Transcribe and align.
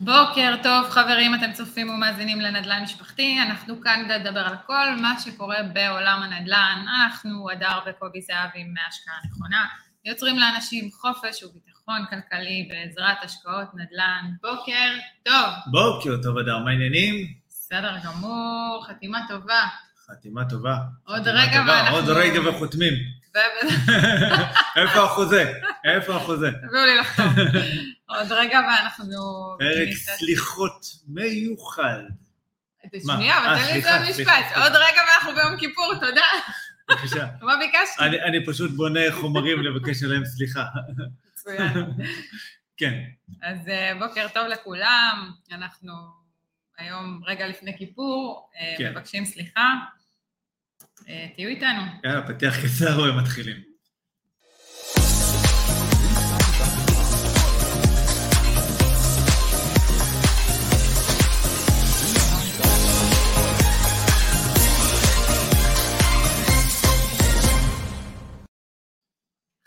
בוקר 0.00 0.54
טוב 0.62 0.90
חברים, 0.90 1.34
אתם 1.34 1.52
צופים 1.52 1.90
ומאזינים 1.90 2.40
לנדל"ן 2.40 2.82
משפחתי, 2.82 3.38
אנחנו 3.42 3.80
כאן 3.80 4.02
כדי 4.04 4.18
לדבר 4.18 4.40
על 4.40 4.54
כל 4.66 4.96
מה 5.02 5.14
שקורה 5.20 5.56
בעולם 5.72 6.22
הנדל"ן, 6.22 6.84
אנחנו 7.04 7.50
הדר 7.50 7.78
וקובי 7.86 8.20
זהבי 8.20 8.64
מהשקעה 8.64 9.14
נכונה, 9.30 9.66
יוצרים 10.04 10.38
לאנשים 10.38 10.90
חופש 10.92 11.42
וביטחון 11.42 12.04
כלכלי 12.10 12.68
בעזרת 12.70 13.16
השקעות 13.22 13.68
נדל"ן. 13.74 14.30
בוקר 14.42 14.90
טוב. 15.22 15.46
בוקר 15.66 16.22
טוב 16.22 16.38
הדר, 16.38 16.58
מה 16.58 16.70
העניינים? 16.70 17.14
בסדר 17.48 17.96
גמור, 18.04 18.84
חתימה 18.88 19.18
טובה. 19.28 19.62
חתימה 20.10 20.44
טובה. 20.44 20.76
עוד 21.04 21.20
חתימה 21.20 21.40
רגע 21.42 21.58
טובה, 21.60 21.72
ואנחנו- 21.72 21.96
עוד 21.96 22.08
רגע 22.08 22.40
וחותמים. 22.48 22.92
איפה 24.76 25.04
החוזה? 25.04 25.52
איפה 25.84 26.16
החוזה? 26.16 26.50
תביאו 26.68 26.86
לי 26.86 26.96
לחתום. 26.96 27.26
עוד 28.06 28.32
רגע 28.32 28.60
ואנחנו... 28.60 29.06
פרק 29.58 29.88
סליחות 29.94 30.86
מיוחד. 31.08 32.02
שנייה, 33.02 33.38
אבל 33.38 33.46
אה, 33.46 33.66
תן 33.66 33.72
לי 33.72 33.80
את 33.80 33.86
המשפט. 33.86 34.56
עוד 34.56 34.72
רגע 34.72 35.00
ואנחנו 35.08 35.34
ביום 35.34 35.56
כיפור, 35.58 35.94
תודה. 35.94 36.22
בבקשה. 36.90 37.26
מה 37.42 37.56
ביקשתי? 37.56 38.04
אני, 38.04 38.22
אני 38.22 38.46
פשוט 38.46 38.70
בונה 38.70 39.00
חומרים 39.12 39.62
לבקש 39.62 40.02
עליהם 40.02 40.24
סליחה. 40.24 40.64
מצוין. 41.32 41.72
כן, 42.76 42.94
אז 43.42 43.68
אה, 43.68 43.92
בוקר 43.98 44.26
טוב 44.34 44.46
לכולם, 44.46 45.32
אנחנו 45.52 45.92
היום 46.78 47.20
רגע 47.26 47.48
לפני 47.48 47.78
כיפור, 47.78 48.50
אה, 48.56 48.74
כן. 48.78 48.90
מבקשים 48.90 49.24
סליחה. 49.24 49.74
אה, 51.10 51.28
תהיו 51.34 51.48
איתנו. 51.48 51.82
יאללה, 52.04 52.26
פתיח 52.28 52.54
קצר 52.64 53.00
ומתחילים. 53.00 53.70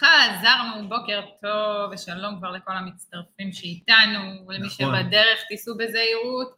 חזרנו, 0.02 0.89
בוקר 0.89 1.21
טוב 1.41 1.91
ושלום 1.91 2.38
כבר 2.38 2.52
לכל 2.52 2.77
המצטרפים 2.77 3.53
שאיתנו, 3.53 4.47
ולמי 4.47 4.67
נכון. 4.67 4.69
שבדרך 4.69 5.39
תיסעו 5.49 5.77
בזהירות, 5.77 6.55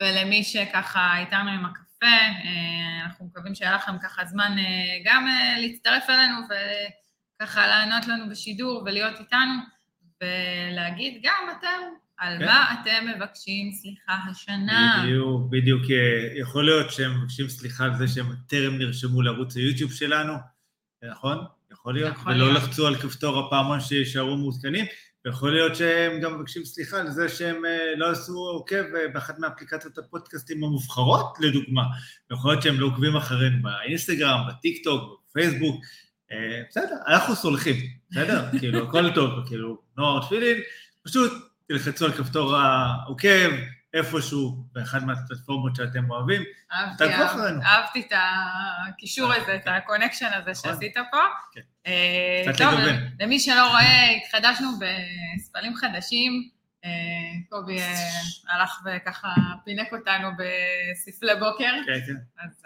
ולמי 0.00 0.44
שככה 0.44 1.18
איתנו 1.18 1.50
עם 1.50 1.64
הקפה, 1.64 1.87
אה, 2.06 3.04
אנחנו 3.04 3.26
מקווים 3.26 3.54
שהיה 3.54 3.74
לכם 3.74 3.98
ככה 4.02 4.24
זמן 4.24 4.56
אה, 4.58 4.64
גם 5.04 5.28
אה, 5.28 5.60
להצטרף 5.60 6.10
אלינו 6.10 6.36
וככה 7.40 7.66
לענות 7.66 8.06
לנו 8.06 8.30
בשידור 8.30 8.82
ולהיות 8.86 9.20
איתנו, 9.20 9.54
ולהגיד 10.22 11.20
גם 11.22 11.56
אתם 11.58 11.80
על 12.16 12.38
כן. 12.38 12.44
מה 12.44 12.74
אתם 12.74 13.06
מבקשים 13.16 13.72
סליחה 13.72 14.18
השנה. 14.30 15.02
בדיוק, 15.04 15.50
בדיוק. 15.50 15.82
יכול 16.40 16.64
להיות 16.64 16.90
שהם 16.90 17.20
מבקשים 17.20 17.48
סליחה 17.48 17.84
על 17.84 17.94
זה 17.94 18.08
שהם 18.08 18.26
טרם 18.48 18.78
נרשמו 18.78 19.22
לערוץ 19.22 19.56
היוטיוב 19.56 19.92
שלנו, 19.92 20.34
נכון? 21.10 21.38
יכול 21.72 21.94
להיות. 21.94 22.12
יכול 22.12 22.32
ולא 22.32 22.46
להיות. 22.46 22.62
לחצו 22.62 22.86
על 22.86 22.94
כפתור 22.96 23.46
הפעמון 23.46 23.80
שישארו 23.80 24.36
מעודכנים. 24.36 24.86
ויכול 25.24 25.52
להיות 25.52 25.76
שהם 25.76 26.20
גם 26.20 26.38
מבקשים 26.38 26.64
סליחה 26.64 27.00
על 27.00 27.10
זה 27.10 27.28
שהם 27.28 27.64
אה, 27.64 27.92
לא 27.96 28.10
עשו 28.10 28.32
עוקב 28.32 28.94
אה, 28.94 29.08
באחת 29.14 29.38
מאפליקציות 29.38 29.98
הפודקאסטים 29.98 30.64
המובחרות, 30.64 31.36
לדוגמה. 31.40 31.82
יכול 32.32 32.50
להיות 32.50 32.62
שהם 32.62 32.80
לא 32.80 32.86
עוקבים 32.86 33.16
אחרינו 33.16 33.62
באינסטגרם, 33.62 34.40
בטיק 34.48 34.84
טוק, 34.84 35.22
בפייסבוק. 35.30 35.84
אה, 36.32 36.62
בסדר, 36.70 36.96
אנחנו 37.06 37.36
סולחים, 37.36 37.76
בסדר? 38.10 38.44
כאילו, 38.60 38.88
הכל 38.88 39.14
טוב, 39.14 39.48
כאילו, 39.48 39.78
no 39.96 40.26
hard 40.26 40.36
feelings, 40.36 40.58
פשוט 41.02 41.32
תלחצו 41.68 42.04
על 42.04 42.12
כפתור 42.12 42.56
העוקב 42.56 43.50
איפשהו 43.94 44.64
באחד 44.72 45.04
מהפלטפורמות 45.04 45.76
שאתם 45.76 46.10
אוהבים. 46.10 46.42
אהבתי. 46.72 47.04
אהבתי 47.64 48.00
את 48.00 48.12
הקישור 48.88 49.32
הזה, 49.32 49.54
את 49.54 49.62
ה 49.66 49.71
connection 49.71 50.26
הזה 50.34 50.50
נכון. 50.50 50.72
שעשית 50.72 50.94
פה. 51.10 51.60
אה, 51.88 52.52
טוב. 52.58 52.74
למי 53.20 53.40
שלא 53.40 53.68
רואה, 53.68 54.10
התחדשנו 54.10 54.68
בספלים 54.78 55.76
חדשים. 55.76 56.58
אה, 56.84 56.90
קובי 57.48 57.80
אה, 57.80 58.20
הלך 58.48 58.82
וככה 58.84 59.28
פינק 59.64 59.92
אותנו 59.92 60.28
בספלי 60.38 61.32
בוקר, 61.40 61.72
כן, 61.86 62.00
כן. 62.06 62.44
אז 62.44 62.62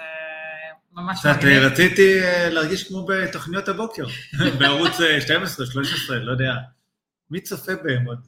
ממש 0.92 1.18
קצת 1.20 1.44
רציתי 1.44 2.20
להרגיש 2.50 2.88
כמו 2.88 3.06
בתוכניות 3.06 3.68
הבוקר, 3.68 4.06
בערוץ 4.58 5.00
אה, 5.00 5.20
12, 5.20 5.66
13, 5.66 6.16
לא 6.16 6.32
יודע. 6.32 6.52
מי 7.30 7.40
צופה 7.40 7.72
בהם 7.84 8.04
עוד? 8.06 8.26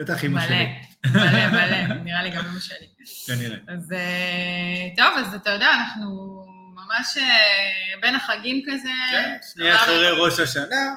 בטח 0.00 0.24
אמא 0.24 0.34
מלא, 0.34 0.46
שלי, 0.46 0.66
מלא, 1.14 1.48
מלא, 1.48 1.94
נראה 2.04 2.22
לי 2.22 2.30
גם 2.30 2.44
אמא 2.44 2.60
שלי. 2.60 2.86
כנראה. 3.26 3.58
אז 3.68 3.94
טוב, 4.96 5.14
אז 5.18 5.34
אתה 5.34 5.50
יודע, 5.50 5.68
אנחנו 5.74 6.45
ממש 6.86 7.16
אה, 7.16 8.00
בין 8.00 8.14
החגים 8.14 8.62
כזה. 8.66 8.88
כן, 9.10 9.36
שנייה 9.54 9.74
אחרי 9.74 10.10
ראש 10.10 10.40
השנה, 10.40 10.94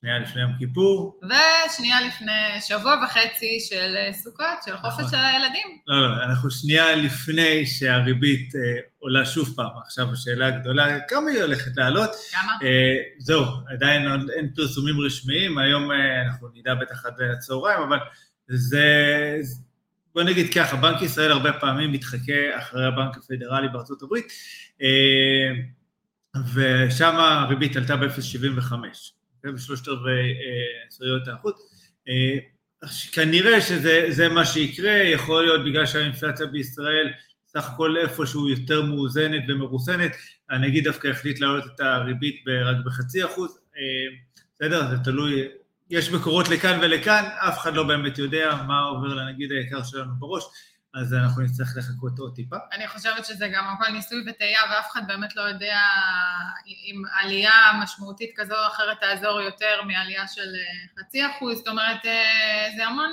שנייה 0.00 0.18
לפני 0.18 0.42
יום 0.42 0.52
כיפור. 0.58 1.20
ושנייה 1.22 2.00
לפני 2.00 2.60
שבוע 2.60 2.96
וחצי 3.04 3.58
של 3.68 3.94
אה, 3.96 4.12
סוכות, 4.12 4.62
של 4.64 4.76
חופש 4.76 4.98
נכון. 4.98 5.10
של 5.10 5.16
הילדים. 5.16 5.78
לא, 5.86 6.02
לא, 6.02 6.24
אנחנו 6.24 6.50
שנייה 6.50 6.96
לפני 6.96 7.66
שהריבית 7.66 8.54
אה, 8.54 8.60
עולה 8.98 9.26
שוב 9.26 9.52
פעם. 9.56 9.70
עכשיו 9.84 10.12
השאלה 10.12 10.46
הגדולה, 10.46 11.00
כמה 11.00 11.30
היא 11.30 11.42
הולכת 11.42 11.76
לעלות? 11.76 12.10
כמה? 12.32 12.52
אה, 12.62 12.96
זהו, 13.18 13.44
עדיין 13.68 14.08
עוד 14.08 14.30
אין 14.30 14.48
פרסומים 14.56 15.00
רשמיים, 15.00 15.58
היום 15.58 15.92
אה, 15.92 16.22
אנחנו 16.22 16.48
נדע 16.54 16.74
בטח 16.74 17.06
עד 17.06 17.20
הצהריים, 17.20 17.80
אבל 17.82 17.98
זה... 18.48 18.86
בוא 20.14 20.22
נגיד 20.22 20.54
ככה, 20.54 20.76
בנק 20.76 21.02
ישראל 21.02 21.32
הרבה 21.32 21.52
פעמים 21.52 21.92
מתחכה 21.92 22.58
אחרי 22.58 22.86
הבנק 22.86 23.16
הפדרלי 23.16 23.68
בארצות 23.68 24.02
הברית, 24.02 24.32
אה, 24.82 25.50
ושם 26.54 27.16
הריבית 27.16 27.76
עלתה 27.76 27.96
ב-0.75, 27.96 28.72
אוקיי? 29.36 29.52
בשלושת 29.54 29.88
רבעי 29.88 30.32
אה, 30.32 30.86
עשיריות 30.88 31.28
האחוז. 31.28 31.52
אה, 32.08 32.38
כנראה 33.12 33.60
שזה 33.60 34.06
זה 34.08 34.28
מה 34.28 34.44
שיקרה, 34.44 34.92
יכול 34.92 35.44
להיות 35.44 35.64
בגלל 35.64 35.86
שהאינפלציה 35.86 36.46
בישראל 36.46 37.12
סך 37.46 37.70
הכל 37.70 37.96
איפשהו 37.96 38.48
יותר 38.48 38.82
מאוזנת 38.82 39.42
ומרוסנת, 39.48 40.16
הנגיד 40.50 40.84
דווקא 40.84 41.08
החליט 41.08 41.40
להעלות 41.40 41.64
את 41.74 41.80
הריבית 41.80 42.44
רק 42.64 42.76
בחצי 42.84 43.24
אחוז, 43.24 43.58
אה, 43.76 44.16
בסדר? 44.54 44.90
זה 44.90 44.96
תלוי, 45.04 45.48
יש 45.92 46.10
מקורות 46.10 46.48
לכאן 46.48 46.78
ולכאן, 46.82 47.24
אף 47.48 47.58
אחד 47.58 47.74
לא 47.74 47.82
באמת 47.82 48.18
יודע 48.18 48.54
מה 48.66 48.80
עובר 48.80 49.14
לנגיד 49.14 49.52
היקר 49.52 49.82
שלנו 49.82 50.14
בראש, 50.18 50.44
אז 50.94 51.14
אנחנו 51.14 51.42
נצטרך 51.42 51.76
לחכות 51.76 52.18
עוד 52.18 52.34
טיפה. 52.34 52.56
אני 52.72 52.88
חושבת 52.88 53.24
שזה 53.24 53.48
גם 53.48 53.64
הכל 53.64 53.92
ניסוי 53.92 54.24
וטעייה, 54.26 54.60
ואף 54.70 54.90
אחד 54.92 55.06
באמת 55.06 55.36
לא 55.36 55.42
יודע 55.42 55.78
אם 56.66 57.02
עלייה 57.20 57.72
משמעותית 57.82 58.30
כזו 58.36 58.54
או 58.54 58.66
אחרת 58.66 59.00
תעזור 59.00 59.40
יותר 59.40 59.82
מעלייה 59.86 60.28
של 60.28 60.40
אה, 60.54 61.02
חצי 61.02 61.26
אחוז, 61.26 61.58
זאת 61.58 61.68
אומרת, 61.68 62.06
אה, 62.06 62.68
זה 62.76 62.86
המון... 62.86 63.10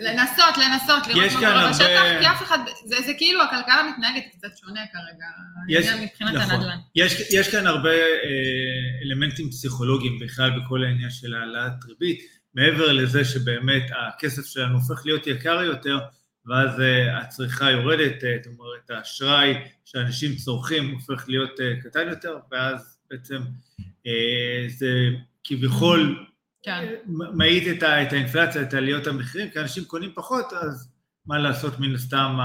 לנסות, 0.00 0.54
לנסות, 0.58 1.06
לראות 1.06 1.32
מה 1.32 1.38
קורה 1.38 1.52
הרבה- 1.60 1.70
בשטח, 1.70 2.02
כי 2.20 2.26
אף 2.26 2.42
אחד, 2.42 2.58
זה, 2.84 2.96
זה 3.06 3.12
כאילו 3.18 3.42
הכלכלה 3.42 3.90
מתנהגת 3.92 4.22
קצת 4.32 4.58
שונה 4.58 4.80
כרגע, 4.92 5.26
יש- 5.68 5.86
מבחינת 6.02 6.34
נכון. 6.34 6.50
הנדל"ן. 6.54 6.76
יש, 6.96 7.20
יש 7.32 7.48
כאן 7.50 7.66
הרבה 7.66 7.90
אה, 7.90 7.98
אלמנטים 9.04 9.50
פסיכולוגיים 9.50 10.18
בכלל 10.18 10.60
בכל 10.60 10.84
העניין 10.84 11.10
של 11.10 11.34
העלאת 11.34 11.72
ריבית, 11.88 12.20
מעבר 12.54 12.92
לזה 12.92 13.24
שבאמת 13.24 13.82
הכסף 14.08 14.46
שלנו 14.46 14.74
הופך 14.74 15.02
להיות 15.06 15.26
יקר 15.26 15.62
יותר, 15.62 15.98
ואז 16.46 16.80
אה, 16.80 17.18
הצריכה 17.18 17.70
יורדת, 17.70 18.24
אה, 18.24 18.36
זאת 18.42 18.52
אומרת, 18.58 18.90
האשראי 18.90 19.54
שאנשים 19.84 20.34
צורכים 20.36 20.90
הופך 20.90 21.24
להיות 21.28 21.60
אה, 21.60 21.72
קטן 21.82 22.08
יותר, 22.08 22.36
ואז 22.52 22.96
בעצם 23.10 23.38
אה, 24.06 24.12
זה 24.68 24.88
כביכול 25.44 26.26
כן. 26.64 26.94
מעיד 27.34 27.68
את, 27.68 27.82
ה, 27.82 28.02
את 28.02 28.12
האינפלציה, 28.12 28.62
את 28.62 28.74
עליות 28.74 29.06
המחירים, 29.06 29.50
כי 29.50 29.60
אנשים 29.60 29.84
קונים 29.84 30.12
פחות, 30.14 30.52
אז 30.52 30.92
מה 31.26 31.38
לעשות 31.38 31.80
מן 31.80 31.94
הסתם, 31.94 32.38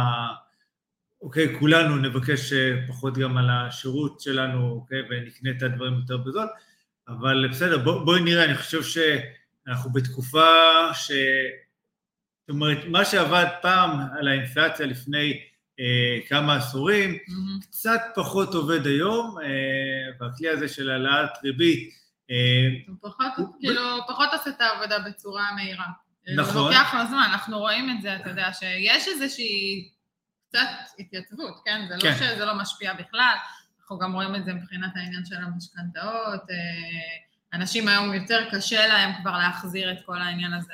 אוקיי, 1.22 1.60
כולנו 1.60 1.96
נבקש 1.96 2.54
אה, 2.54 2.76
פחות 2.88 3.18
גם 3.18 3.38
על 3.38 3.50
השירות 3.50 4.22
שלנו, 4.22 4.72
אוקיי, 4.72 5.02
ונקנה 5.10 5.52
את 5.52 5.64
הדברים 5.64 5.94
יותר 5.94 6.18
בזול, 6.18 6.48
אבל 7.08 7.48
בסדר, 7.52 7.78
בוא, 7.78 8.06
בואי 8.06 8.22
נראה, 8.22 8.46
אני 8.46 8.56
חושב 8.56 8.84
שאנחנו 8.84 9.92
בתקופה 9.94 10.48
ש... 10.94 11.12
זאת 12.42 12.50
אומרת, 12.50 12.78
מה 12.88 13.06
שעבד 13.06 13.46
פעם 13.62 14.00
על 14.20 14.28
האינפלציה 14.28 14.86
לפני 14.86 15.42
אה, 15.80 16.20
כמה 16.28 16.56
עשורים, 16.56 17.18
מהמם. 17.28 17.60
קצת 17.62 18.02
פחות 18.16 18.54
עובד 18.54 18.88
היום, 18.88 19.38
אה, 19.44 19.48
והכלי 20.20 20.50
הזה 20.50 20.68
של 20.68 20.90
העלאת 20.90 21.30
ריבית, 21.44 21.90
אה, 21.90 21.94
הוא 22.88 22.96
פחות, 23.02 23.32
כאילו, 23.60 23.82
פחות 24.08 24.30
עושה 24.34 24.50
את 24.50 24.62
העבודה 24.62 25.00
בצורה 25.00 25.52
מהירה. 25.56 25.86
נכון. 26.36 26.54
זה 26.54 26.60
לוקח 26.60 26.94
לו 26.94 27.08
זמן, 27.08 27.28
אנחנו 27.32 27.60
רואים 27.60 27.90
את 27.90 28.02
זה, 28.02 28.16
אתה 28.16 28.30
יודע, 28.30 28.54
שיש 28.54 29.08
איזושהי 29.08 29.90
קצת 30.50 30.68
התייצבות, 31.00 31.62
כן? 31.66 31.86
זה 31.90 31.96
כן. 32.02 32.08
לא 32.08 32.14
שזה 32.14 32.46
לא 32.46 32.56
משפיע 32.56 32.94
בכלל, 32.94 33.36
אנחנו 33.82 34.00
גם 34.00 34.14
רואים 34.14 34.36
את 34.36 34.46
זה 34.46 34.54
מבחינת 34.54 34.92
העניין 34.96 35.26
של 35.26 35.36
המשכנתאות, 35.36 36.42
אה, 36.50 37.30
אנשים 37.54 37.88
היום 37.88 38.14
יותר 38.14 38.50
קשה 38.52 38.88
להם 38.88 39.12
כבר 39.22 39.38
להחזיר 39.38 39.92
את 39.92 39.98
כל 40.06 40.22
העניין 40.22 40.54
הזה 40.54 40.74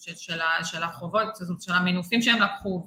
של, 0.00 0.14
של, 0.14 0.40
של 0.64 0.82
החובות, 0.82 1.28
של 1.60 1.72
המינופים 1.72 2.22
שהם 2.22 2.42
לקחו, 2.42 2.84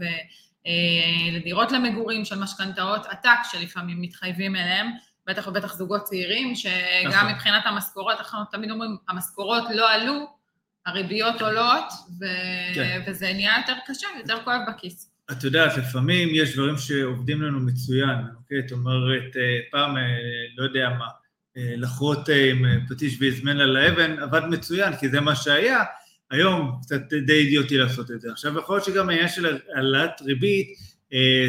ולדירות 0.65 1.71
למגורים 1.71 2.25
של 2.25 2.39
משכנתאות 2.39 3.05
עתק 3.05 3.39
שלפעמים 3.51 4.01
מתחייבים 4.01 4.55
אליהם, 4.55 4.91
בטח 5.27 5.47
ובטח 5.47 5.73
זוגות 5.75 6.03
צעירים, 6.03 6.55
שגם 6.55 6.71
נכון. 7.09 7.31
מבחינת 7.31 7.63
המשכורות, 7.65 8.19
אנחנו 8.19 8.39
תמיד 8.51 8.71
אומרים, 8.71 8.97
המשכורות 9.09 9.63
לא 9.75 9.91
עלו, 9.91 10.27
הריביות 10.85 11.41
עולות, 11.41 11.93
ו... 12.19 12.25
כן. 12.75 13.01
וזה 13.07 13.33
נהיה 13.33 13.53
יותר 13.57 13.79
קשה, 13.87 14.07
יותר 14.19 14.43
כואב 14.43 14.59
בכיס. 14.67 15.11
את 15.31 15.43
יודעת, 15.43 15.77
לפעמים 15.77 16.29
יש 16.31 16.53
דברים 16.53 16.77
שעובדים 16.77 17.41
לנו 17.41 17.59
מצוין, 17.59 18.17
אוקיי? 18.35 18.61
זאת 18.61 18.71
אומרת, 18.71 19.37
אה, 19.37 19.59
פעם, 19.71 19.97
אה, 19.97 20.03
לא 20.57 20.63
יודע 20.63 20.89
מה, 20.99 21.07
אה, 21.57 21.73
לחרות 21.77 22.29
עם 22.29 22.65
פטיש 22.89 23.17
ויזמן 23.19 23.59
על 23.59 23.77
האבן, 23.77 24.19
עבד 24.19 24.41
מצוין, 24.49 24.95
כי 24.97 25.09
זה 25.09 25.21
מה 25.21 25.35
שהיה, 25.35 25.83
היום 26.31 26.79
קצת 26.81 27.13
די 27.13 27.33
אידיוטי 27.33 27.77
לעשות 27.77 28.11
את 28.11 28.21
זה. 28.21 28.31
עכשיו, 28.31 28.59
יכול 28.59 28.75
להיות 28.75 28.85
שגם 28.85 29.09
העניין 29.09 29.27
של 29.29 29.57
העלאת 29.75 30.21
ריבית, 30.21 30.67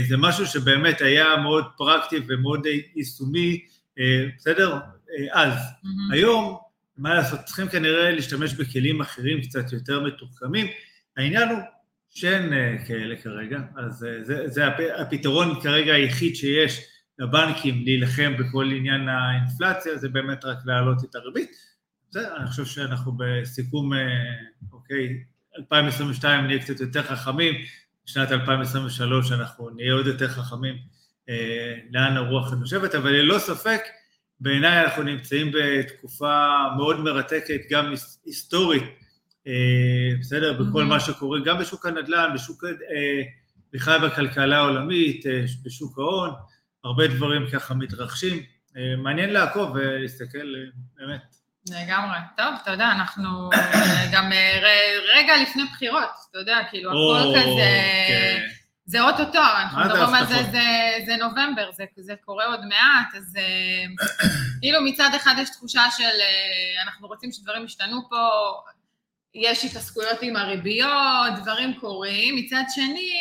זה 0.08 0.16
משהו 0.16 0.46
שבאמת 0.46 1.00
היה 1.00 1.36
מאוד 1.36 1.64
פרקטי 1.76 2.16
ומאוד 2.26 2.66
יישומי, 2.96 3.64
בסדר? 4.36 4.78
אז. 5.32 5.52
Mm-hmm. 5.52 6.14
היום, 6.14 6.58
מה 6.96 7.14
לעשות, 7.14 7.40
צריכים 7.40 7.68
כנראה 7.68 8.10
להשתמש 8.10 8.54
בכלים 8.54 9.00
אחרים 9.00 9.40
קצת 9.40 9.72
יותר 9.72 10.00
מתוחכמים. 10.00 10.66
העניין 11.16 11.48
הוא 11.48 11.58
שאין 12.10 12.52
אה, 12.52 12.76
כאלה 12.86 13.16
כרגע, 13.16 13.60
אז 13.76 14.04
אה, 14.04 14.24
זה, 14.24 14.48
זה 14.48 14.66
הפתרון 15.00 15.60
כרגע 15.60 15.94
היחיד 15.94 16.36
שיש 16.36 16.80
לבנקים 17.18 17.84
להילחם 17.84 18.32
בכל 18.38 18.70
עניין 18.76 19.08
האינפלציה, 19.08 19.96
זה 19.96 20.08
באמת 20.08 20.44
רק 20.44 20.58
להעלות 20.64 21.04
את 21.04 21.14
הריבית. 21.14 21.50
זה, 22.10 22.36
אני 22.36 22.46
חושב 22.46 22.64
שאנחנו 22.64 23.12
בסיכום, 23.18 23.92
אה, 23.92 23.98
אוקיי, 24.72 25.22
2022 25.58 26.46
נהיה 26.46 26.58
קצת 26.58 26.80
יותר 26.80 27.02
חכמים, 27.02 27.54
בשנת 28.06 28.32
2023 28.32 29.32
אנחנו 29.32 29.70
נהיה 29.70 29.92
עוד 29.92 30.06
יותר 30.06 30.28
חכמים 30.28 30.74
אה, 31.28 31.74
לאן 31.90 32.16
הרוח 32.16 32.52
נושבת, 32.52 32.94
אבל 32.94 33.10
ללא 33.10 33.38
ספק, 33.38 33.80
בעיניי 34.40 34.84
אנחנו 34.84 35.02
נמצאים 35.02 35.52
בתקופה 35.52 36.62
מאוד 36.76 37.00
מרתקת, 37.00 37.60
גם 37.70 37.92
היסטורית, 38.26 38.82
אה, 39.46 40.18
בסדר? 40.20 40.52
בכל 40.62 40.84
מה 40.84 41.00
שקורה, 41.00 41.40
גם 41.44 41.58
בשוק 41.58 41.86
הנדל"ן, 41.86 42.30
בשוק, 42.34 42.64
אה, 42.64 43.22
בכלל 43.72 44.08
בכלכלה 44.08 44.58
העולמית, 44.58 45.26
אה, 45.26 45.44
בשוק 45.64 45.98
ההון, 45.98 46.30
הרבה 46.84 47.06
דברים 47.06 47.50
ככה 47.52 47.74
מתרחשים. 47.74 48.42
מעניין 48.98 49.30
לעקוב 49.30 49.70
ולהסתכל, 49.74 50.54
באמת. 50.96 51.36
לגמרי. 51.70 52.18
טוב, 52.36 52.54
אתה 52.62 52.70
יודע, 52.70 52.90
אנחנו 52.90 53.50
גם 54.12 54.32
רגע 55.14 55.36
לפני 55.42 55.64
בחירות, 55.64 56.10
אתה 56.30 56.38
יודע, 56.38 56.58
כאילו, 56.70 56.90
הכל 56.90 57.40
כזה... 57.40 57.70
כן. 58.08 58.46
זה 58.84 59.00
אוטוטו, 59.00 59.38
אנחנו 59.38 59.80
מדברים 59.80 60.14
על 60.14 60.26
זה, 60.26 60.42
זה, 60.42 60.60
זה 61.06 61.16
נובמבר, 61.16 61.70
זה, 61.72 61.84
זה 61.96 62.14
קורה 62.24 62.46
עוד 62.46 62.60
מעט, 62.64 63.14
אז 63.16 63.38
כאילו 64.60 64.80
מצד 64.84 65.10
אחד 65.16 65.34
יש 65.38 65.50
תחושה 65.50 65.82
של 65.96 66.10
אנחנו 66.84 67.08
רוצים 67.08 67.32
שדברים 67.32 67.64
ישתנו 67.64 68.08
פה, 68.08 68.28
יש 69.34 69.64
התעסקויות 69.64 70.18
עם 70.22 70.36
הריביות, 70.36 71.34
דברים 71.42 71.74
קורים. 71.80 72.36
מצד 72.36 72.62
שני, 72.74 73.12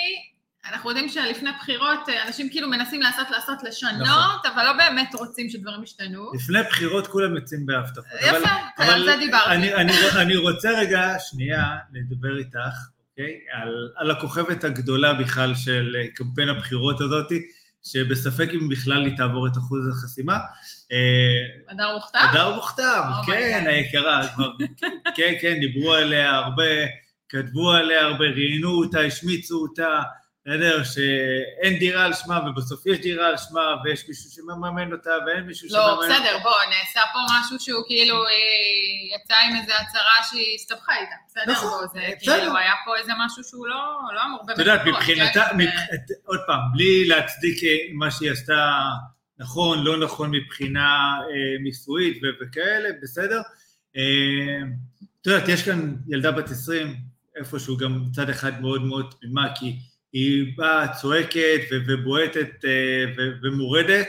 אנחנו 0.69 0.89
יודעים 0.89 1.09
שלפני 1.09 1.49
בחירות 1.59 1.99
אנשים 2.27 2.49
כאילו 2.49 2.67
מנסים 2.69 3.01
לעשות 3.01 3.31
לעשות 3.31 3.63
לשנות, 3.63 4.07
נכון. 4.07 4.51
אבל 4.53 4.63
לא 4.63 4.73
באמת 4.73 5.15
רוצים 5.15 5.49
שדברים 5.49 5.83
ישתנו. 5.83 6.31
לפני 6.33 6.59
בחירות 6.63 7.07
כולם 7.07 7.35
יוצאים 7.35 7.65
בהבטחות. 7.65 8.05
יפה, 8.21 8.49
על 8.77 9.05
זה 9.05 9.15
דיברתי. 9.19 9.49
אני, 9.49 9.73
אני, 9.73 9.93
אני 10.21 10.37
רוצה 10.37 10.69
רגע, 10.69 11.13
שנייה, 11.19 11.77
לדבר 11.93 12.37
איתך, 12.37 12.77
אוקיי? 13.11 13.39
על, 13.51 13.91
על 13.95 14.11
הכוכבת 14.11 14.63
הגדולה 14.63 15.13
בכלל 15.13 15.55
של 15.55 15.95
קמפיין 16.15 16.49
הבחירות 16.49 17.01
הזאתי. 17.01 17.41
שבספק 17.83 18.49
אם 18.53 18.69
בכלל 18.69 19.05
היא 19.05 19.17
תעבור 19.17 19.47
את 19.47 19.57
אחוז 19.57 19.87
החסימה. 19.91 20.37
הדר 21.69 21.83
אה, 21.83 21.93
מוכתר? 21.93 22.19
הדר 22.19 22.55
מוכתר, 22.55 23.01
oh 23.21 23.25
כן, 23.25 23.63
היקרה, 23.67 24.27
כן, 25.15 25.33
כן, 25.41 25.59
דיברו 25.59 25.93
עליה 25.93 26.35
הרבה, 26.35 26.63
כתבו 27.29 27.71
עליה 27.71 28.01
הרבה, 28.01 28.25
ראיינו 28.25 28.69
אותה, 28.69 28.99
השמיצו 28.99 29.55
אותה, 29.61 30.01
בסדר, 30.45 30.83
שאין 30.83 31.79
דירה 31.79 32.05
על 32.05 32.13
שמה 32.13 32.39
ובסוף 32.49 32.85
יש 32.85 32.99
דירה 32.99 33.27
על 33.27 33.37
שמה 33.37 33.61
ויש 33.83 34.07
מישהו 34.07 34.29
שמממן 34.31 34.93
אותה 34.93 35.09
ואין 35.25 35.43
מישהו 35.43 35.67
לא, 35.71 35.73
שמממן 35.73 35.91
אותה. 35.91 36.07
לא, 36.07 36.15
בסדר, 36.15 36.37
בוא, 36.43 36.57
נעשה 36.69 36.99
פה 37.13 37.19
משהו 37.39 37.59
שהוא 37.59 37.83
כאילו 37.87 38.15
יצא 39.15 39.33
עם 39.33 39.55
איזו 39.55 39.71
הצהרה 39.81 40.23
שהיא 40.29 40.55
הסתבכה 40.55 40.93
איתה, 41.01 41.15
בסדר? 41.27 41.51
נכון, 41.51 41.69
בוא, 41.69 41.87
זה 41.93 42.13
כאילו 42.19 42.57
היה 42.57 42.73
פה 42.85 42.97
איזה 42.97 43.11
משהו 43.25 43.43
שהוא 43.43 43.67
לא, 43.67 43.99
לא 44.15 44.21
אמור 44.25 44.45
באמת. 44.45 44.59
את 44.59 44.65
יודעת, 44.65 44.81
מבחינתה, 44.85 45.45
כן? 45.49 45.57
עוד 46.25 46.39
פעם, 46.47 46.59
בלי 46.73 47.05
להצדיק 47.07 47.63
אה, 47.63 47.69
מה 47.93 48.11
שהיא 48.11 48.31
עשתה 48.31 48.81
נכון, 49.39 49.83
לא 49.83 49.97
נכון 49.97 50.31
מבחינה 50.31 51.15
אה, 51.19 51.63
מיסויית 51.63 52.21
וכאלה, 52.41 52.89
בסדר? 53.01 53.41
אה, 53.97 54.67
את 55.21 55.27
יודעת, 55.27 55.49
יש 55.49 55.63
כאן 55.63 55.95
ילדה 56.07 56.31
בת 56.31 56.49
20, 56.49 56.95
איפשהו 57.35 57.77
גם 57.77 58.05
מצד 58.05 58.29
אחד 58.29 58.61
מאוד 58.61 58.81
מאוד 58.81 59.13
תמימה, 59.21 59.55
כי 59.55 59.79
היא 60.13 60.57
באה, 60.57 60.93
צועקת 60.93 61.61
ובועטת 61.87 62.65
אה, 62.65 63.05
ומורדת, 63.43 64.07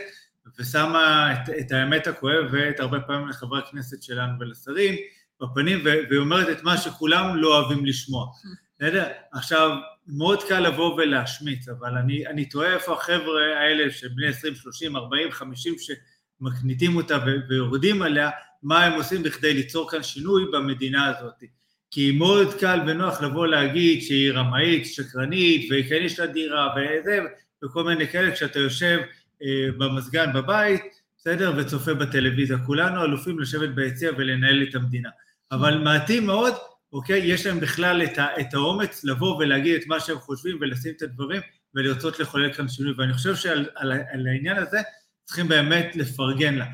ושמה 0.58 1.32
את, 1.32 1.50
את 1.60 1.72
האמת 1.72 2.06
הכואבת 2.06 2.81
הרבה 2.81 3.00
פעמים 3.00 3.28
לחברי 3.28 3.58
הכנסת 3.58 4.02
שלנו 4.02 4.40
ולשרים 4.40 4.94
בפנים, 5.43 5.84
והיא 5.84 6.19
אומרת 6.19 6.58
את 6.58 6.62
מה 6.62 6.78
שכולם 6.78 7.37
לא 7.37 7.58
אוהבים 7.58 7.87
לשמוע. 7.87 8.26
בסדר? 8.76 9.08
עכשיו, 9.32 9.76
מאוד 10.06 10.43
קל 10.49 10.60
לבוא 10.60 10.94
ולהשמיץ, 10.94 11.69
אבל 11.69 11.96
אני, 11.96 12.26
אני 12.26 12.44
תוהה 12.44 12.75
איפה 12.75 12.93
החבר'ה 12.93 13.58
האלה 13.58 13.90
שבני 13.90 14.28
20, 14.28 14.55
30, 14.55 14.96
40, 14.96 15.31
50 15.31 15.75
שמקניטים 15.78 16.96
אותה 16.96 17.19
ויורדים 17.48 18.02
עליה, 18.02 18.31
מה 18.62 18.84
הם 18.84 18.93
עושים 18.93 19.22
בכדי 19.22 19.55
ליצור 19.55 19.90
כאן 19.90 20.02
שינוי 20.02 20.44
במדינה 20.52 21.06
הזאת. 21.06 21.43
כי 21.92 22.10
מאוד 22.10 22.54
קל 22.54 22.80
ונוח 22.86 23.22
לבוא 23.22 23.46
להגיד 23.46 24.02
שהיא 24.02 24.32
רמאית, 24.32 24.86
שקרנית, 24.86 25.68
וכן 25.70 26.02
יש 26.02 26.20
לה 26.20 26.26
דירה, 26.26 26.68
וזה, 26.76 27.18
וכל 27.64 27.84
מיני 27.84 28.08
כאלה, 28.08 28.32
כשאתה 28.32 28.58
יושב 28.58 28.98
אה, 29.42 29.68
במזגן 29.78 30.32
בבית, 30.32 30.82
בסדר? 31.18 31.52
וצופה 31.56 31.94
בטלוויזיה. 31.94 32.58
כולנו 32.66 33.04
אלופים 33.04 33.40
לשבת 33.40 33.68
ביציע 33.68 34.10
ולנהל 34.18 34.62
את 34.62 34.74
המדינה. 34.74 35.08
אבל 35.52 35.78
מעטים 35.78 36.26
מאוד, 36.26 36.54
אוקיי? 36.92 37.18
יש 37.18 37.46
להם 37.46 37.60
בכלל 37.60 38.02
את, 38.02 38.18
ה, 38.18 38.26
את 38.40 38.54
האומץ 38.54 39.04
לבוא 39.04 39.36
ולהגיד 39.36 39.81
את 39.81 39.86
מה 39.86 40.00
שהם 40.00 40.19
חושבים 40.19 40.58
ולשים 40.60 40.93
את 40.96 41.02
הדברים 41.02 41.40
ולרצות 41.74 42.20
לחולל 42.20 42.52
כאן 42.52 42.69
שינוי. 42.69 42.94
ואני 42.98 43.12
חושב 43.12 43.36
שעל 43.36 43.67
על, 43.74 43.93
על 43.93 44.26
העניין 44.26 44.56
הזה 44.56 44.78
צריכים 45.24 45.48
באמת 45.48 45.96
לפרגן 45.96 46.55
לה. 46.55 46.67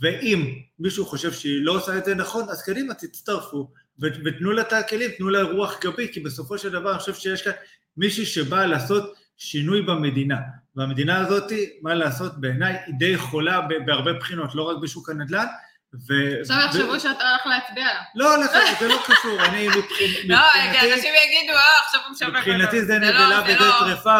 ואם 0.00 0.54
מישהו 0.78 1.06
חושב 1.06 1.32
שהיא 1.32 1.64
לא 1.64 1.76
עושה 1.76 1.98
את 1.98 2.04
זה 2.04 2.14
נכון, 2.14 2.48
אז 2.48 2.62
קדימה, 2.62 2.94
תצטרפו. 2.94 3.68
ותנו 4.00 4.52
לה 4.52 4.62
את 4.62 4.72
הכלים, 4.72 5.10
תנו 5.18 5.28
לה 5.28 5.42
רוח 5.42 5.80
גבית, 5.80 6.14
כי 6.14 6.20
בסופו 6.20 6.58
של 6.58 6.70
דבר 6.70 6.90
אני 6.90 6.98
חושב 6.98 7.14
שיש 7.14 7.42
כאן 7.42 7.52
מישהי 7.96 8.26
שבאה 8.26 8.66
לעשות 8.66 9.14
שינוי 9.36 9.82
במדינה. 9.82 10.36
והמדינה 10.76 11.18
הזאת, 11.18 11.52
מה 11.82 11.94
לעשות, 11.94 12.40
בעיניי 12.40 12.76
היא 12.86 12.94
די 12.98 13.18
חולה 13.18 13.60
בהרבה 13.86 14.12
בחינות, 14.12 14.54
לא 14.54 14.62
רק 14.62 14.76
בשוק 14.82 15.10
הנדל"ן. 15.10 15.46
עכשיו 16.40 16.56
יחשבו 16.66 17.00
שאתה 17.00 17.30
הולך 17.30 17.46
להצביע 17.46 17.84
לה. 17.84 18.02
לא, 18.14 18.38
לא, 18.38 18.46
זה 18.80 18.88
לא 18.88 19.02
קשור, 19.06 19.44
אני 19.44 19.68
לא, 19.68 19.76
מבחינתי... 19.78 20.28
לא, 20.28 20.38
אנשים 20.94 21.14
יגידו, 21.26 21.52
אה, 21.52 21.62
עכשיו 21.84 22.00
הוא 22.04 22.12
משווק 22.12 22.30
מבחינתי 22.30 22.84
זה 22.84 22.98
לא, 22.98 23.08
נבלה 23.08 23.40
לא- 23.48 23.78
טרפה, 23.78 24.16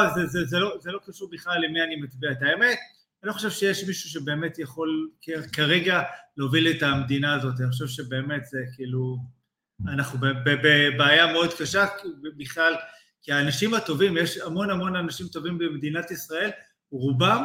זה 0.80 0.92
לא 0.92 0.99
קשור 1.06 1.28
בכלל 1.33 1.59
למי 1.64 1.83
אני 1.83 1.97
מצביע. 1.97 2.33
את 2.33 2.42
האמת, 2.42 2.78
אני 3.23 3.28
לא 3.28 3.33
חושב 3.33 3.50
שיש 3.50 3.85
מישהו 3.85 4.11
שבאמת 4.11 4.59
יכול 4.59 5.09
כרגע 5.52 6.02
להוביל 6.37 6.68
את 6.71 6.83
המדינה 6.83 7.35
הזאת, 7.35 7.54
אני 7.61 7.71
חושב 7.71 7.87
שבאמת 7.87 8.47
זה 8.47 8.59
כאילו... 8.76 9.36
אנחנו 9.88 10.18
בבעיה 10.45 11.33
מאוד 11.33 11.54
קשה 11.59 11.87
בכלל, 12.37 12.75
כי 13.23 13.33
האנשים 13.33 13.75
הטובים, 13.75 14.16
יש 14.16 14.38
המון 14.38 14.71
המון 14.71 14.97
אנשים 14.97 15.26
טובים 15.26 15.59
במדינת 15.59 16.11
ישראל, 16.11 16.50
רובם 16.90 17.45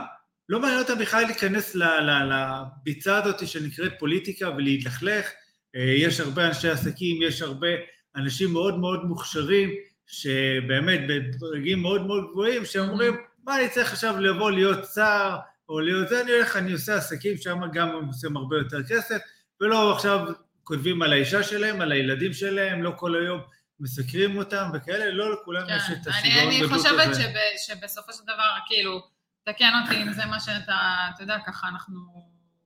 לא 0.50 0.60
מעניין 0.60 0.80
אותם 0.80 0.98
בכלל 1.00 1.24
להיכנס 1.24 1.76
לביצה 1.76 3.18
הזאת 3.18 3.48
שנקראת 3.48 3.92
פוליטיקה 4.00 4.50
ולהתלכלך. 4.50 5.30
אה, 5.76 5.82
יש 5.82 6.20
הרבה 6.20 6.48
אנשי 6.48 6.70
עסקים, 6.70 7.22
יש 7.22 7.42
הרבה 7.42 7.68
אנשים 8.16 8.54
מאוד 8.54 8.80
מאוד 8.80 9.06
מוכשרים, 9.06 9.70
שבאמת 10.08 11.00
בדרגים 11.08 11.82
מאוד 11.82 12.06
מאוד 12.06 12.28
גבוהים, 12.32 12.66
שאומרים, 12.66 13.18
מה 13.44 13.60
אני 13.60 13.70
צריך 13.70 13.92
עכשיו 13.92 14.20
לבוא 14.20 14.52
להיות 14.52 14.86
שר, 14.96 15.38
או 15.70 15.80
להיות 15.80 16.10
זה, 16.10 16.22
אני 16.22 16.32
הולך, 16.32 16.56
אני 16.56 16.72
עושה 16.72 16.96
עסקים, 16.96 17.38
שם 17.38 17.60
גם 17.74 17.90
עושים 18.08 18.38
הרבה 18.38 18.58
יותר 18.58 18.84
כסף, 18.84 19.18
ולא 19.62 19.94
עכשיו 19.96 20.28
כותבים 20.64 21.02
על 21.02 21.14
האישה 21.14 21.44
שלהם, 21.44 21.82
על 21.82 21.92
הילדים 21.92 22.34
שלהם, 22.34 22.84
לא 22.84 22.94
כל 22.96 23.16
היום 23.16 23.42
מסקרים 23.80 24.38
אותם 24.38 24.70
וכאלה, 24.74 25.12
לא 25.12 25.34
לכולם 25.34 25.68
כן. 25.68 25.76
יש 25.76 25.84
את 25.92 26.08
השיגעון 26.08 26.48
אני, 26.48 26.60
אני 26.60 26.68
חושבת 26.68 27.16
שב, 27.16 27.30
שבסופו 27.68 28.14
של 28.14 28.24
דבר, 28.24 28.50
כאילו, 28.68 29.02
תקן 29.46 29.72
אותי 29.84 30.02
אם 30.02 30.14
זה 30.14 30.26
מה 30.26 30.40
שאתה, 30.40 31.08
אתה 31.16 31.24
יודע, 31.24 31.38
ככה 31.48 31.68
אנחנו 31.68 31.98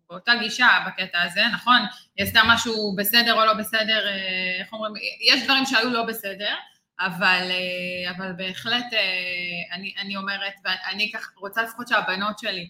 באותה 0.10 0.32
גישה 0.40 0.68
בקטע 0.88 1.22
הזה, 1.22 1.42
נכון? 1.54 1.78
היא 2.16 2.25
עשתה 2.25 2.42
משהו 2.48 2.96
בסדר 2.98 3.34
או 3.34 3.46
לא 3.46 3.54
בסדר, 3.54 4.08
אה, 4.08 4.60
איך 4.60 4.74
אומרים, 4.74 4.94
יש 5.22 5.44
דברים 5.44 5.66
שהיו 5.66 5.90
לא 5.90 6.06
בסדר, 6.06 6.54
אבל, 7.00 7.52
אה, 7.52 8.12
אבל 8.12 8.34
בהחלט 8.38 8.94
אה, 8.94 9.75
אני, 9.75 9.94
אני 10.02 10.16
אומרת, 10.16 10.54
ואני 10.64 11.12
כך 11.12 11.32
רוצה 11.38 11.64
לפחות 11.64 11.88
שהבנות 11.88 12.40
שלי, 12.40 12.70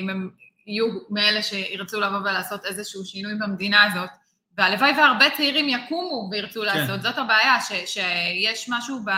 אם 0.00 0.10
הם 0.10 0.30
יהיו 0.66 0.86
מאלה 1.10 1.42
שירצו 1.42 2.00
לבוא 2.00 2.18
ולעשות 2.18 2.64
איזשהו 2.64 3.04
שינוי 3.04 3.34
במדינה 3.34 3.82
הזאת, 3.82 4.10
והלוואי 4.58 4.92
והרבה 4.92 5.30
צעירים 5.36 5.68
יקומו 5.68 6.28
וירצו 6.30 6.60
כן. 6.60 6.66
לעשות, 6.66 7.02
זאת 7.02 7.18
הבעיה, 7.18 7.60
ש, 7.60 7.72
שיש 7.86 8.68
משהו 8.68 9.00
ב, 9.04 9.10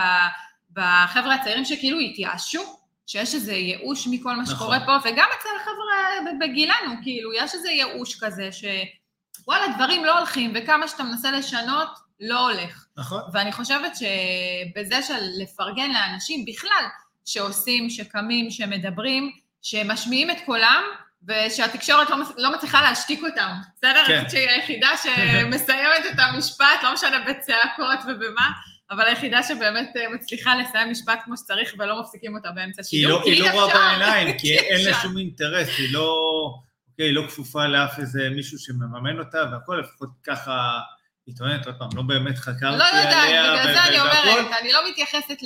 בחבר'ה 0.73 1.35
הצעירים 1.35 1.65
שכאילו 1.65 1.99
התייאשו, 1.99 2.61
שיש 3.07 3.35
איזה 3.35 3.53
ייאוש 3.53 4.07
מכל 4.07 4.35
מה 4.35 4.45
שקורה 4.45 4.77
נכון. 4.77 4.99
פה, 4.99 5.09
וגם 5.09 5.27
אצל 5.39 5.49
החבר'ה 5.61 6.31
בגילנו, 6.39 7.03
כאילו, 7.03 7.33
יש 7.33 7.53
איזה 7.53 7.71
ייאוש 7.71 8.23
כזה, 8.23 8.49
שוואלה, 8.51 9.67
דברים 9.75 10.05
לא 10.05 10.17
הולכים, 10.17 10.53
וכמה 10.55 10.87
שאתה 10.87 11.03
מנסה 11.03 11.31
לשנות, 11.31 11.89
לא 12.19 12.49
הולך. 12.49 12.85
נכון. 12.97 13.21
ואני 13.33 13.51
חושבת 13.51 13.91
שבזה 13.95 15.01
של 15.01 15.19
לפרגן 15.43 15.91
לאנשים 15.91 16.45
בכלל, 16.45 16.85
שעושים, 17.25 17.89
שקמים, 17.89 18.51
שמדברים, 18.51 19.31
שמשמיעים 19.61 20.31
את 20.31 20.37
קולם, 20.45 20.83
ושהתקשורת 21.27 22.09
לא, 22.09 22.17
לא 22.37 22.53
מצליחה 22.53 22.81
להשתיק 22.81 23.23
אותם, 23.23 23.51
בסדר? 23.75 24.03
כן. 24.07 24.29
שהיא 24.29 24.49
היחידה 24.49 24.89
שמסיימת 25.03 26.05
את 26.13 26.19
המשפט, 26.19 26.83
לא 26.83 26.93
משנה 26.93 27.19
בצעקות 27.19 27.99
ובמה, 28.07 28.51
אבל 28.91 29.07
היחידה 29.07 29.43
שבאמת 29.43 29.89
אה, 29.97 30.09
מצליחה 30.09 30.55
לסיים 30.55 30.91
משפט 30.91 31.19
כמו 31.25 31.37
שצריך 31.37 31.73
ולא 31.79 32.01
מפסיקים 32.01 32.35
אותה 32.35 32.51
באמצע 32.51 32.83
שידור, 32.83 33.23
כי 33.23 33.29
היא 33.29 33.41
לא, 33.41 33.47
לא 33.47 33.51
רואה 33.51 33.73
בעיניים, 33.73 34.37
כי 34.37 34.57
אין 34.69 34.85
לה 34.85 34.93
שום 35.01 35.17
אינטרס, 35.17 35.67
היא 35.77 35.93
לא, 35.93 36.15
אוקיי, 36.91 37.05
היא 37.05 37.15
לא 37.15 37.27
כפופה 37.27 37.67
לאף 37.67 37.99
איזה 37.99 38.29
מישהו 38.29 38.59
שמממן 38.59 39.19
אותה, 39.19 39.37
והכל 39.51 39.81
לפחות 39.83 40.09
ככה... 40.23 40.79
היא 41.27 41.35
טוענת, 41.37 41.65
עוד 41.65 41.75
פעם, 41.79 41.89
לא 41.95 42.01
באמת 42.01 42.37
חקרתי 42.37 42.65
עליה. 42.65 42.77
לא 42.77 42.83
יודעת, 42.83 43.29
בגלל 43.29 43.73
זה 43.73 43.83
אני 43.83 43.99
אומרת, 43.99 44.61
אני 44.61 44.71
לא 44.73 44.89
מתייחסת 44.89 45.37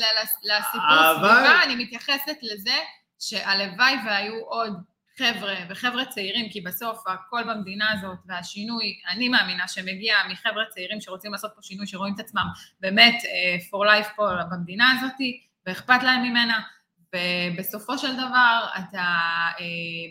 לסיפור 0.43 1.13
סביבה, 1.15 1.63
אני 1.63 1.75
מתייחסת 1.75 2.37
לזה 2.41 2.75
שהלוואי 3.19 3.95
והיו 4.05 4.33
עוד 4.45 4.73
חבר'ה 5.17 5.55
וחבר'ה 5.69 6.05
צעירים, 6.05 6.49
כי 6.49 6.61
בסוף 6.61 7.07
הכל 7.07 7.43
במדינה 7.43 7.91
הזאת 7.91 8.17
והשינוי, 8.25 8.99
אני 9.09 9.29
מאמינה 9.29 9.67
שמגיע 9.67 10.15
מחבר'ה 10.31 10.63
צעירים 10.69 11.01
שרוצים 11.01 11.31
לעשות 11.31 11.51
פה 11.55 11.61
שינוי, 11.61 11.87
שרואים 11.87 12.13
את 12.15 12.19
עצמם 12.19 12.47
באמת 12.79 13.15
uh, 13.23 13.63
for 13.63 13.87
life 13.87 14.15
פה 14.15 14.29
במדינה 14.51 14.91
הזאת, 14.91 15.11
ואכפת 15.65 16.03
להם 16.03 16.23
ממנה, 16.23 16.61
ובסופו 17.15 17.97
של 17.97 18.13
דבר 18.13 18.67
אתה, 18.79 19.05
uh, 19.57 19.61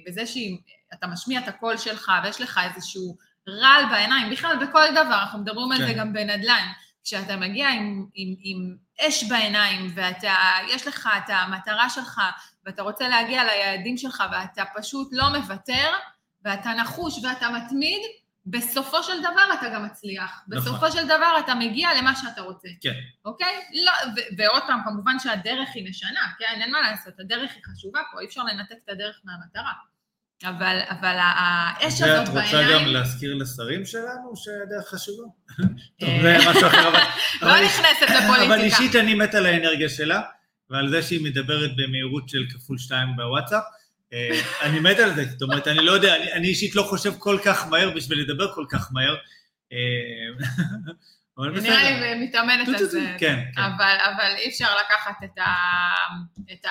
בזה 0.06 0.26
שאתה 0.26 1.06
משמיע 1.06 1.40
את 1.40 1.49
הקול 1.49 1.76
שלך 1.76 2.12
ויש 2.25 2.40
לך 2.40 2.61
איזשהו 2.64 3.16
רעל 3.49 3.84
בעיניים, 3.90 4.30
בכלל 4.30 4.66
בכל 4.66 4.84
דבר, 4.90 5.20
אנחנו 5.23 5.38
מדברים 5.38 5.68
כן. 5.68 5.82
על 5.82 5.88
זה 5.88 5.94
כן. 5.94 6.00
גם 6.00 6.12
בנדל"ן, 6.12 6.73
כשאתה 7.04 7.37
מגיע 7.37 7.68
עם, 7.68 8.06
עם, 8.14 8.34
עם 8.38 8.76
אש 9.00 9.25
בעיניים 9.25 9.94
ויש 9.94 10.87
לך 10.87 11.08
את 11.16 11.30
המטרה 11.30 11.90
שלך 11.90 12.20
ואתה 12.66 12.83
רוצה 12.83 13.09
להגיע 13.09 13.44
ליעדים 13.44 13.97
שלך 13.97 14.25
ואתה 14.33 14.62
פשוט 14.76 15.09
לא 15.12 15.28
מוותר, 15.38 15.90
ואתה 16.44 16.71
נחוש 16.71 17.25
ואתה 17.25 17.50
מתמיד, 17.50 18.00
בסופו 18.47 19.02
של 19.02 19.21
דבר 19.21 19.54
אתה 19.59 19.68
גם 19.68 19.85
מצליח. 19.85 20.42
נכון. 20.49 20.62
בסופו 20.62 20.92
של 20.92 21.04
דבר 21.04 21.38
אתה 21.38 21.54
מגיע 21.54 21.88
למה 21.99 22.16
שאתה 22.16 22.40
רוצה. 22.40 22.68
כן. 22.80 22.94
אוקיי? 23.25 23.54
לא, 23.85 23.92
ו- 24.16 24.37
ועוד 24.38 24.62
פעם, 24.66 24.80
כמובן 24.85 25.18
שהדרך 25.18 25.68
היא 25.75 25.88
משנה, 25.90 26.21
כן? 26.38 26.61
אין 26.61 26.71
מה 26.71 26.80
לעשות, 26.80 27.21
הדרך 27.21 27.50
היא 27.54 27.62
חשובה 27.64 28.00
פה, 28.12 28.21
אי 28.21 28.26
אפשר 28.26 28.42
לנתק 28.42 28.76
את 28.85 28.88
הדרך 28.88 29.21
מהמטרה. 29.25 29.73
אבל, 30.44 30.80
אבל 30.90 31.16
האש 31.21 32.02
הזאת 32.02 32.28
בעיניים... 32.28 32.28
את 32.28 32.73
רוצה 32.73 32.75
גם 32.75 32.87
להזכיר 32.87 33.35
לשרים 33.35 33.85
שלנו 33.85 34.37
שהדרך 34.37 34.88
חשובה? 34.88 35.23
טוב, 36.00 36.11
זה 36.23 36.37
משהו 36.50 36.66
אחר, 36.66 36.88
אבל... 36.88 37.00
לא 37.42 37.64
נכנסת 37.64 38.02
לפוליטיקה. 38.02 38.47
אבל 38.47 38.61
אישית 38.61 38.97
אני 38.97 39.14
מת 39.14 39.35
על 39.35 39.47
האנרגיה 39.47 39.88
שלה. 39.88 40.21
ועל 40.71 40.88
זה 40.88 41.02
שהיא 41.02 41.25
מדברת 41.25 41.71
במהירות 41.76 42.28
של 42.28 42.44
כפול 42.50 42.78
שתיים 42.78 43.09
בוואטסאפ. 43.16 43.62
אה, 44.12 44.40
אני 44.62 44.80
מת 44.80 44.99
על 44.99 45.14
זה, 45.14 45.25
זאת 45.25 45.42
אומרת, 45.42 45.68
אני 45.68 45.85
לא 45.85 45.92
יודע, 45.92 46.16
אני, 46.16 46.33
אני 46.33 46.49
אישית 46.49 46.75
לא 46.75 46.83
חושב 46.83 47.12
כל 47.18 47.38
כך 47.44 47.66
מהר 47.68 47.90
בשביל 47.90 48.21
לדבר 48.21 48.54
כל 48.54 48.64
כך 48.71 48.92
מהר. 48.92 49.16
אה, 49.73 49.78
אבל 51.38 51.50
בסדר. 51.50 51.71
נראה 51.71 52.14
לי 52.14 52.25
מתאמנת 52.26 52.68
על 52.68 52.85
זה. 52.85 53.14
כן, 53.18 53.44
כן. 53.54 53.61
אבל, 53.61 53.97
אבל 54.04 54.33
אי 54.38 54.49
אפשר 54.49 54.68
לקחת 54.85 55.25
את, 55.25 55.38
ה, 55.38 55.52
את 56.52 56.66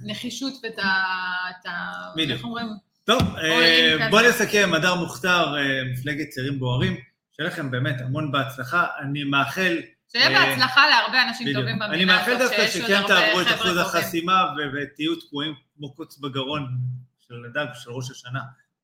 הנחישות 0.00 0.54
ואת 0.62 0.78
ה... 0.78 1.92
בדיוק. 2.16 2.30
איך 2.30 2.44
אומרים? 2.44 2.66
טוב, 3.04 3.22
אה, 3.36 4.08
בואו 4.10 4.28
נסכם, 4.28 4.70
הדר 4.74 4.94
מוכתר, 4.94 5.54
מפלגת 5.92 6.28
צעירים 6.28 6.58
בוערים, 6.58 6.96
שיהיה 7.36 7.50
לכם 7.50 7.70
באמת 7.70 8.00
המון 8.00 8.32
בהצלחה. 8.32 8.86
אני 9.02 9.24
מאחל 9.24 9.78
שיהיה 10.12 10.30
בהצלחה 10.30 10.88
להרבה 10.88 11.22
אנשים 11.22 11.52
טובים 11.54 11.78
במדינה 11.78 11.94
אני 11.94 12.04
מאחל 12.04 12.38
דווקא 12.38 12.66
שכן 12.66 13.06
תעברו 13.06 13.40
את 13.40 13.46
אחוז 13.46 13.76
החסימה 13.76 14.44
ותהיו 14.74 15.16
תקועים 15.16 15.54
כמו 15.76 15.94
קוץ 15.94 16.18
בגרון 16.18 16.78
של 17.20 17.44
הדג 17.44 17.66
של 17.74 17.90
ראש 17.90 18.10
השנה 18.10 18.40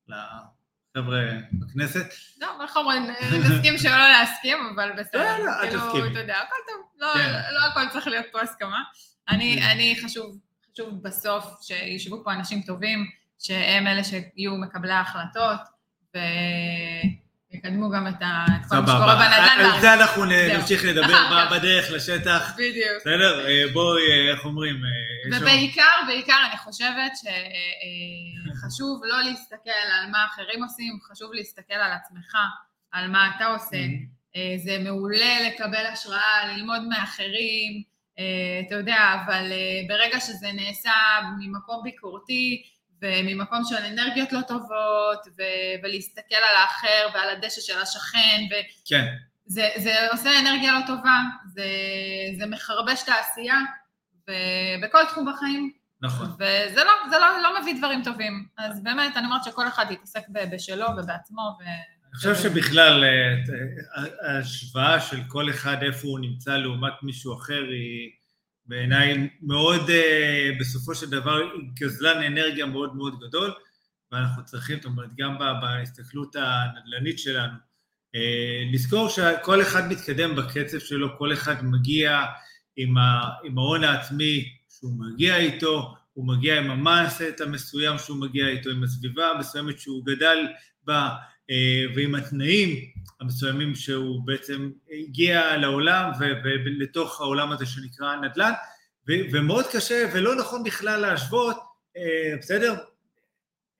לחבר'ה 0.07 1.21
בכנסת. 1.53 2.05
לא, 2.41 2.63
איך 2.63 2.77
אומרים, 2.77 3.03
נסכים 3.39 3.77
שלא 3.77 4.07
להסכים, 4.09 4.57
אבל 4.75 4.91
בסדר. 4.97 5.37
לא, 5.37 5.45
לא, 5.45 5.51
אל 5.61 5.67
כאילו, 5.67 5.87
תסכימי. 5.87 6.11
אתה 6.11 6.19
יודע, 6.19 6.37
הכל 6.37 6.55
טוב, 6.67 6.85
לא, 6.97 7.13
כן. 7.13 7.31
לא 7.53 7.59
הכל 7.65 7.93
צריך 7.93 8.07
להיות 8.07 8.25
פה 8.31 8.41
הסכמה. 8.41 8.83
אני 9.29 9.99
חשוב, 10.03 10.37
חשוב 10.73 11.03
בסוף 11.03 11.45
שישבו 11.61 12.23
פה 12.23 12.33
אנשים 12.33 12.61
טובים, 12.61 13.05
שהם 13.39 13.87
אלה 13.87 14.03
שיהיו 14.03 14.57
מקבלי 14.57 14.93
ההחלטות, 14.93 15.59
ו... 16.15 16.19
יקדמו 17.51 17.89
גם 17.89 18.07
את 18.07 18.13
כל 18.69 18.75
מה 18.75 18.87
שקורה 18.87 19.15
בנדל"ן. 19.15 19.73
על 19.73 19.81
זה 19.81 19.93
אנחנו 19.93 20.25
נמשיך 20.25 20.85
לדבר 20.85 21.27
בדרך 21.51 21.91
לשטח. 21.91 22.53
בדיוק. 22.57 22.97
בסדר? 22.99 23.47
אה, 23.47 23.63
בואי, 23.73 24.01
אה, 24.11 24.31
איך 24.31 24.45
אומרים? 24.45 24.75
אה, 24.75 25.37
ובעיקר, 25.37 25.97
בעיקר 26.07 26.37
אני 26.49 26.57
חושבת 26.57 27.11
שחשוב 27.15 29.01
לא 29.03 29.21
להסתכל 29.21 29.69
על 29.69 30.11
מה 30.11 30.25
אחרים 30.25 30.63
עושים, 30.63 30.99
חשוב 31.11 31.33
להסתכל 31.33 31.73
על 31.73 31.91
עצמך, 31.91 32.35
על 32.91 33.07
מה 33.07 33.31
אתה 33.35 33.45
עושה. 33.45 33.77
זה 34.57 34.77
מעולה 34.83 35.47
לקבל 35.47 35.85
השראה, 35.85 36.53
ללמוד 36.55 36.81
מאחרים, 36.89 37.83
אתה 38.67 38.75
יודע, 38.75 38.97
אבל 39.25 39.51
ברגע 39.87 40.19
שזה 40.19 40.47
נעשה 40.53 40.91
ממקום 41.39 41.83
ביקורתי, 41.83 42.63
וממקום 43.01 43.61
של 43.63 43.75
אנרגיות 43.75 44.31
לא 44.33 44.41
טובות, 44.41 45.27
ו- 45.37 45.83
ולהסתכל 45.83 46.35
על 46.35 46.55
האחר 46.61 47.07
ועל 47.13 47.29
הדשא 47.29 47.61
של 47.61 47.79
השכן, 47.81 48.41
ו- 48.51 48.87
כן. 48.89 49.05
זה, 49.45 49.69
זה 49.75 50.11
עושה 50.11 50.39
אנרגיה 50.39 50.73
לא 50.73 50.79
טובה, 50.87 51.19
זה, 51.53 51.67
זה 52.37 52.45
מחרבש 52.45 53.03
את 53.03 53.09
העשייה, 53.09 53.59
ובכל 54.27 55.05
תחום 55.05 55.33
בחיים. 55.33 55.71
נכון. 56.01 56.27
וזה 56.27 56.83
לא, 56.83 56.91
זה 57.09 57.17
לא, 57.19 57.41
לא 57.43 57.61
מביא 57.61 57.77
דברים 57.77 58.03
טובים. 58.03 58.45
אז 58.57 58.83
באמת, 58.83 59.17
אני 59.17 59.25
אומרת 59.25 59.43
שכל 59.43 59.67
אחד 59.67 59.85
יתעסק 59.91 60.23
בשלו 60.29 60.87
ובעצמו, 60.97 61.57
ו... 61.59 61.63
אני 61.63 62.15
חושב 62.15 62.35
שבכלל, 62.35 63.03
אה, 63.03 64.33
ההשוואה 64.35 64.99
של 64.99 65.17
כל 65.27 65.49
אחד 65.49 65.83
איפה 65.83 66.07
הוא 66.07 66.19
נמצא 66.19 66.57
לעומת 66.57 66.93
מישהו 67.03 67.33
אחר 67.33 67.63
היא... 67.69 68.09
בעיניי 68.67 69.29
מאוד, 69.41 69.89
אה, 69.89 70.49
בסופו 70.59 70.95
של 70.95 71.09
דבר, 71.09 71.41
גזלן 71.73 72.23
אנרגיה 72.23 72.65
מאוד 72.65 72.95
מאוד 72.95 73.19
גדול, 73.19 73.53
ואנחנו 74.11 74.45
צריכים, 74.45 74.77
זאת 74.77 74.85
אומרת, 74.85 75.09
גם 75.17 75.37
בהסתכלות 75.61 76.35
הנדל"נית 76.35 77.19
שלנו, 77.19 77.53
אה, 78.15 78.63
לזכור 78.73 79.09
שכל 79.09 79.61
אחד 79.61 79.91
מתקדם 79.91 80.35
בקצב 80.35 80.79
שלו, 80.79 81.17
כל 81.17 81.33
אחד 81.33 81.65
מגיע 81.65 82.21
עם, 82.77 82.97
ה, 82.97 83.21
עם 83.43 83.57
ההון 83.57 83.83
העצמי 83.83 84.51
שהוא 84.69 84.91
מגיע 84.99 85.37
איתו, 85.37 85.95
הוא 86.13 86.27
מגיע 86.27 86.59
עם 86.59 86.71
המאסט 86.71 87.41
המסוים 87.41 87.97
שהוא 87.97 88.17
מגיע 88.17 88.47
איתו, 88.47 88.69
עם 88.69 88.83
הסביבה 88.83 89.29
המסוימת 89.29 89.79
שהוא 89.79 90.05
גדל 90.05 90.37
בה, 90.83 91.09
ועם 91.95 92.15
התנאים 92.15 92.85
המסוימים 93.19 93.75
שהוא 93.75 94.25
בעצם 94.25 94.71
הגיע 94.91 95.57
לעולם 95.57 96.11
ולתוך 96.43 97.21
העולם 97.21 97.51
הזה 97.51 97.65
שנקרא 97.65 98.15
נדל"ן, 98.15 98.51
ומאוד 99.07 99.65
קשה 99.71 100.09
ולא 100.13 100.35
נכון 100.35 100.63
בכלל 100.63 101.01
להשוות, 101.01 101.57
אה, 101.97 102.37
בסדר? 102.39 102.75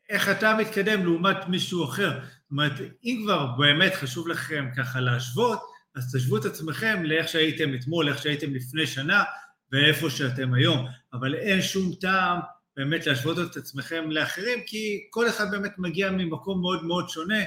איך 0.10 0.30
אתה 0.30 0.56
מתקדם 0.58 1.04
לעומת 1.04 1.48
מישהו 1.48 1.86
אחר. 1.86 2.12
זאת 2.20 2.52
אומרת, 2.52 2.72
אם 3.04 3.22
כבר 3.24 3.46
באמת 3.46 3.94
חשוב 3.96 4.28
לכם 4.28 4.70
ככה 4.78 5.00
להשוות, 5.00 5.60
אז 5.96 6.16
תשוו 6.16 6.38
את 6.38 6.46
עצמכם 6.46 7.04
לאיך 7.04 7.28
שהייתם 7.28 7.74
אתמול, 7.74 8.10
איך 8.10 8.24
שהייתם 8.24 8.54
לפני 8.54 8.88
שנה, 8.88 9.24
ואיפה 9.72 10.10
שאתם 10.10 10.54
היום. 10.54 10.88
אבל 11.14 11.36
אין 11.36 11.62
שום 11.62 11.96
טעם 12.02 12.40
באמת 12.78 13.08
להשוות 13.08 13.52
את 13.52 13.58
עצמכם 13.58 14.12
לאחרים, 14.12 14.60
כי 14.66 15.08
כל 15.10 15.30
אחד 15.30 15.52
באמת 15.52 15.72
מגיע 15.78 16.12
ממקום 16.12 16.62
מאוד 16.62 16.86
מאוד 16.86 17.10
שונה 17.10 17.40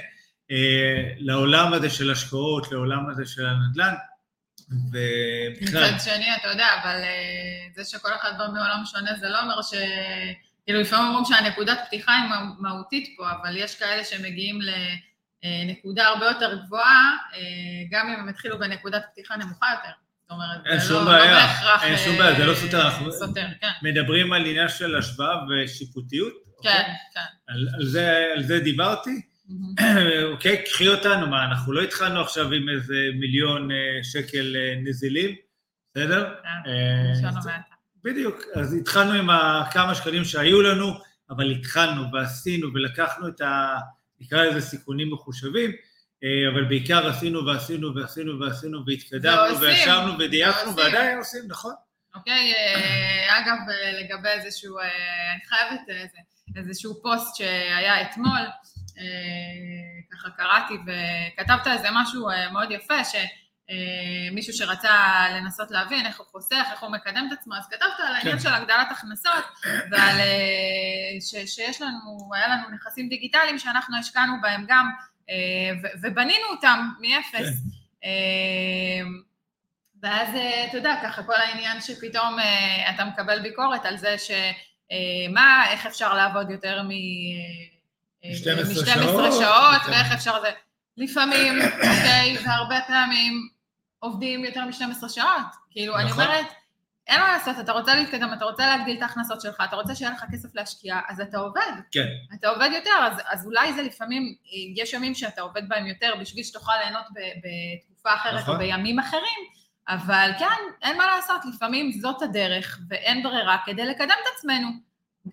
אה, 0.51 1.13
לעולם 1.17 1.73
הזה 1.73 1.89
של 1.89 2.11
השקעות, 2.11 2.71
לעולם 2.71 3.09
הזה 3.09 3.25
של 3.25 3.45
הנדל"ן, 3.45 3.93
ובכלל... 4.69 5.93
מצד 5.93 6.03
שני, 6.03 6.35
אתה 6.35 6.47
יודע, 6.47 6.67
אבל 6.81 6.95
אה, 7.03 7.67
זה 7.75 7.83
שכל 7.85 8.09
אחד 8.15 8.31
בא 8.37 8.47
מעולם 8.47 8.83
שונה, 8.85 9.15
זה 9.19 9.29
לא 9.29 9.41
אומר 9.41 9.61
ש... 9.61 9.73
כאילו 10.65 10.79
לפעמים 10.79 11.07
אומרים 11.07 11.25
שהנקודת 11.25 11.79
פתיחה 11.87 12.11
היא 12.13 12.29
מהותית 12.59 13.13
פה, 13.17 13.31
אבל 13.31 13.57
יש 13.57 13.75
כאלה 13.79 14.03
שמגיעים 14.03 14.59
לנקודה 15.43 16.07
הרבה 16.07 16.25
יותר 16.25 16.59
גבוהה, 16.65 17.17
גם 17.91 18.07
אם 18.07 18.19
הם 18.19 18.29
התחילו 18.29 18.59
בנקודת 18.59 19.05
פתיחה 19.11 19.35
נמוכה 19.35 19.67
יותר. 19.71 19.91
אומרת, 20.31 20.65
אין 20.65 20.79
שום 20.79 21.05
לא, 21.05 21.05
בעיה, 21.05 21.47
לא. 21.65 21.81
אין 21.83 21.97
שום 21.97 22.13
אה, 22.13 22.19
בעיה, 22.19 22.35
זה 22.37 22.45
לא 22.45 22.55
סותר, 22.55 22.81
אנחנו 22.81 23.11
סותר, 23.11 23.47
כן. 23.61 23.67
מדברים 23.81 24.33
על 24.33 24.45
עניין 24.45 24.69
של 24.69 24.97
השוואה 24.97 25.35
ושיפוטיות. 25.49 26.33
אוקיי? 26.57 26.73
כן, 26.73 26.91
כן. 27.13 27.53
על, 27.53 27.67
על, 27.75 27.85
זה, 27.85 28.25
על 28.35 28.43
זה 28.43 28.59
דיברתי. 28.59 29.21
מהמם. 29.51 30.31
אוקיי, 30.33 30.63
קחי 30.65 30.87
אותנו, 30.87 31.27
מה, 31.27 31.45
אנחנו 31.45 31.73
לא 31.73 31.81
התחלנו 31.81 32.21
עכשיו 32.21 32.51
עם 32.51 32.69
איזה 32.69 32.95
מיליון 33.19 33.71
אה, 33.71 34.03
שקל 34.03 34.55
אה, 34.55 34.75
נזילים, 34.83 35.35
בסדר? 35.91 36.33
כן, 36.43 36.69
אה. 37.49 37.57
בדיוק, 38.03 38.41
אז 38.55 38.73
התחלנו 38.73 39.13
עם 39.13 39.29
הכמה 39.29 39.95
שקלים 39.95 40.25
שהיו 40.25 40.61
לנו, 40.61 40.93
אבל 41.29 41.51
התחלנו 41.51 42.11
ועשינו 42.13 42.73
ולקחנו 42.73 43.27
את 43.27 43.41
ה... 43.41 43.77
נקרא 44.21 44.43
לזה 44.43 44.61
סיכונים 44.61 45.13
מחושבים, 45.13 45.71
אה, 45.71 45.75
אבל 46.53 46.63
בעיקר 46.63 47.07
עשינו 47.07 47.45
ועשינו 47.45 47.95
ועשינו 47.95 48.39
ועשינו 48.39 48.85
והתקדמנו 48.87 49.59
וישבנו 49.59 50.19
ודייקנו. 50.19 50.75
ועדיין 50.75 51.17
עושים, 51.17 51.41
נכון? 51.47 51.73
אוקיי, 52.15 52.53
אה, 52.53 53.39
אגב, 53.39 53.57
אה, 53.69 53.91
לגבי 53.99 54.29
איזשהו, 54.29 54.79
אה, 54.79 54.83
אני 55.33 55.41
חייבת 55.45 55.89
איזה, 55.89 56.17
איזשהו 56.55 57.01
פוסט 57.01 57.35
שהיה 57.35 58.01
אתמול, 58.01 58.47
אה, 58.99 59.03
ככה 60.11 60.29
קראתי 60.29 60.73
וכתבת 60.73 61.67
איזה 61.67 61.87
משהו 61.93 62.29
אה, 62.29 62.51
מאוד 62.51 62.71
יפה, 62.71 63.01
שמישהו 63.03 64.53
שרצה 64.53 65.25
לנסות 65.35 65.71
להבין 65.71 66.05
איך 66.05 66.19
הוא 66.19 66.27
חוסך, 66.31 66.65
איך 66.71 66.83
הוא 66.83 66.89
מקדם 66.89 67.27
את 67.27 67.37
עצמו, 67.39 67.55
אז 67.55 67.67
כתבת 67.67 67.99
על 68.07 68.15
העניין 68.15 68.37
כן. 68.37 68.43
של 68.43 68.53
הגדלת 68.53 68.87
הכנסות, 68.91 69.45
ועל 69.91 70.19
אה, 70.19 71.21
ש, 71.21 71.55
שיש 71.55 71.81
לנו, 71.81 72.29
היה 72.35 72.47
לנו 72.47 72.69
נכסים 72.69 73.09
דיגיטליים 73.09 73.59
שאנחנו 73.59 73.97
השקענו 73.97 74.33
בהם 74.41 74.65
גם, 74.67 74.89
אה, 74.99 75.10
ובנינו 76.01 76.45
אותם 76.51 76.89
מאפס. 76.99 77.47
כן. 77.47 77.69
אה, 78.03 79.07
ואז, 80.03 80.35
אה, 80.35 80.65
אתה 80.65 80.77
יודע, 80.77 80.95
ככה 81.03 81.23
כל 81.23 81.35
העניין 81.35 81.81
שפתאום 81.81 82.39
אה, 82.39 82.89
אתה 82.89 83.05
מקבל 83.05 83.39
ביקורת 83.39 83.85
על 83.85 83.97
זה 83.97 84.17
ש... 84.17 84.31
אה, 84.91 85.31
מה, 85.33 85.65
איך 85.71 85.85
אפשר 85.85 86.13
לעבוד 86.13 86.49
יותר 86.49 86.83
מ... 86.83 86.89
אה, 88.23 88.35
12 88.35 88.83
מ- 88.83 88.85
שעות, 88.85 89.33
שעות, 89.33 89.81
כן. 89.85 89.91
ואיך 89.91 90.11
אפשר 90.13 90.41
זה... 90.41 90.49
לפעמים, 90.97 91.61
אוקיי, 91.89 92.37
והרבה 92.45 92.79
פעמים 92.87 93.49
עובדים 93.99 94.45
יותר 94.45 94.65
מ-12 94.65 95.09
שעות. 95.09 95.27
כאילו, 95.71 95.97
אני 95.97 96.09
נכון. 96.09 96.23
אומרת, 96.23 96.45
אין 97.11 97.19
מה 97.21 97.31
לעשות, 97.31 97.55
אתה 97.59 97.71
רוצה 97.71 97.95
להתקדם, 97.95 98.33
אתה 98.33 98.45
רוצה 98.45 98.65
להגדיל 98.67 98.97
את 98.97 99.01
ההכנסות 99.01 99.41
שלך, 99.41 99.61
אתה 99.69 99.75
רוצה 99.75 99.95
שיהיה 99.95 100.11
לך 100.11 100.23
כסף 100.31 100.55
להשקיע, 100.55 100.99
אז 101.07 101.21
אתה 101.21 101.37
עובד. 101.37 101.71
כן, 101.91 102.07
אתה 102.39 102.49
עובד 102.49 102.69
יותר, 102.73 102.91
אז, 103.01 103.21
אז 103.29 103.45
אולי 103.45 103.73
זה 103.73 103.81
לפעמים, 103.81 104.35
יש 104.75 104.93
ימים 104.93 105.15
שאתה 105.15 105.41
עובד 105.41 105.69
בהם 105.69 105.85
יותר 105.87 106.13
בשביל 106.21 106.43
שתוכל 106.43 106.71
ליהנות 106.83 107.05
ב, 107.15 107.19
בתקופה 107.19 108.13
אחרת 108.13 108.41
נכון. 108.41 108.53
או 108.55 108.59
בימים 108.59 108.99
אחרים, 108.99 109.39
אבל 109.89 110.31
כן, 110.39 110.45
אין 110.81 110.97
מה 110.97 111.05
לעשות, 111.07 111.41
לפעמים 111.55 111.91
זאת 111.91 112.21
הדרך 112.21 112.79
ואין 112.89 113.23
ברירה 113.23 113.57
כדי 113.65 113.85
לקדם 113.85 114.07
את 114.23 114.27
עצמנו. 114.37 114.67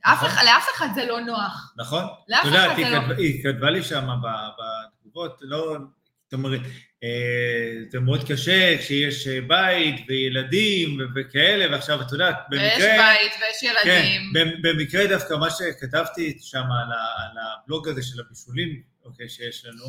נכון. 0.06 0.28
לאף 0.46 0.66
אחד 0.76 0.88
זה 0.94 1.04
לא 1.06 1.20
נוח. 1.20 1.74
נכון. 1.76 2.04
לאף 2.28 2.40
את 2.40 2.46
יודעת, 2.46 2.70
אחד 2.72 2.82
זה 2.82 2.90
לא... 2.90 3.00
כתבה- 3.00 3.14
היא 3.18 3.42
כתבה 3.44 3.70
לי 3.70 3.82
שם 3.82 4.08
בתגובות, 4.18 5.38
לא, 5.40 5.76
זאת 6.30 6.32
אומרת, 6.32 6.60
אה, 7.04 7.82
זה 7.90 8.00
מאוד 8.00 8.28
קשה 8.28 8.78
כשיש 8.78 9.26
אה, 9.26 9.40
בית 9.40 10.04
וילדים 10.08 10.98
וכאלה, 11.16 11.72
ועכשיו 11.72 12.02
את 12.02 12.12
יודעת, 12.12 12.36
ויש 12.50 12.72
במקרה, 12.72 13.14
בית 13.22 13.32
ויש 13.40 13.62
ילדים. 13.62 14.32
כן, 14.34 14.48
במקרה 14.62 15.06
דווקא 15.06 15.34
מה 15.34 15.50
שכתבתי 15.50 16.38
שם 16.40 16.58
על, 16.58 16.92
על 16.92 17.36
הבלוג 17.64 17.88
הזה 17.88 18.02
של 18.02 18.20
הבישולים, 18.20 18.82
אוקיי, 19.04 19.28
שיש 19.28 19.66
לנו, 19.66 19.84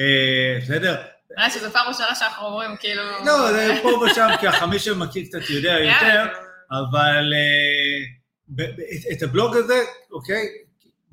אה, 0.00 0.58
בסדר? 0.62 1.02
נראה 1.36 1.50
שזו 1.50 1.70
פעם 1.70 1.88
ראשונה 1.88 2.14
שאנחנו 2.14 2.46
אומרים, 2.46 2.70
כאילו... 2.80 3.02
לא, 3.26 3.52
זה 3.52 3.74
פה 3.82 3.88
ושם, 3.88 4.28
ככה, 4.42 4.66
מי 4.66 4.78
שמכיר 4.78 5.24
קצת 5.24 5.50
יודע 5.50 5.76
כן, 5.76 5.84
יותר, 5.84 6.24
אבל 6.70 7.32
את 9.12 9.22
הבלוג 9.22 9.56
הזה, 9.56 9.74
אוקיי, 10.12 10.46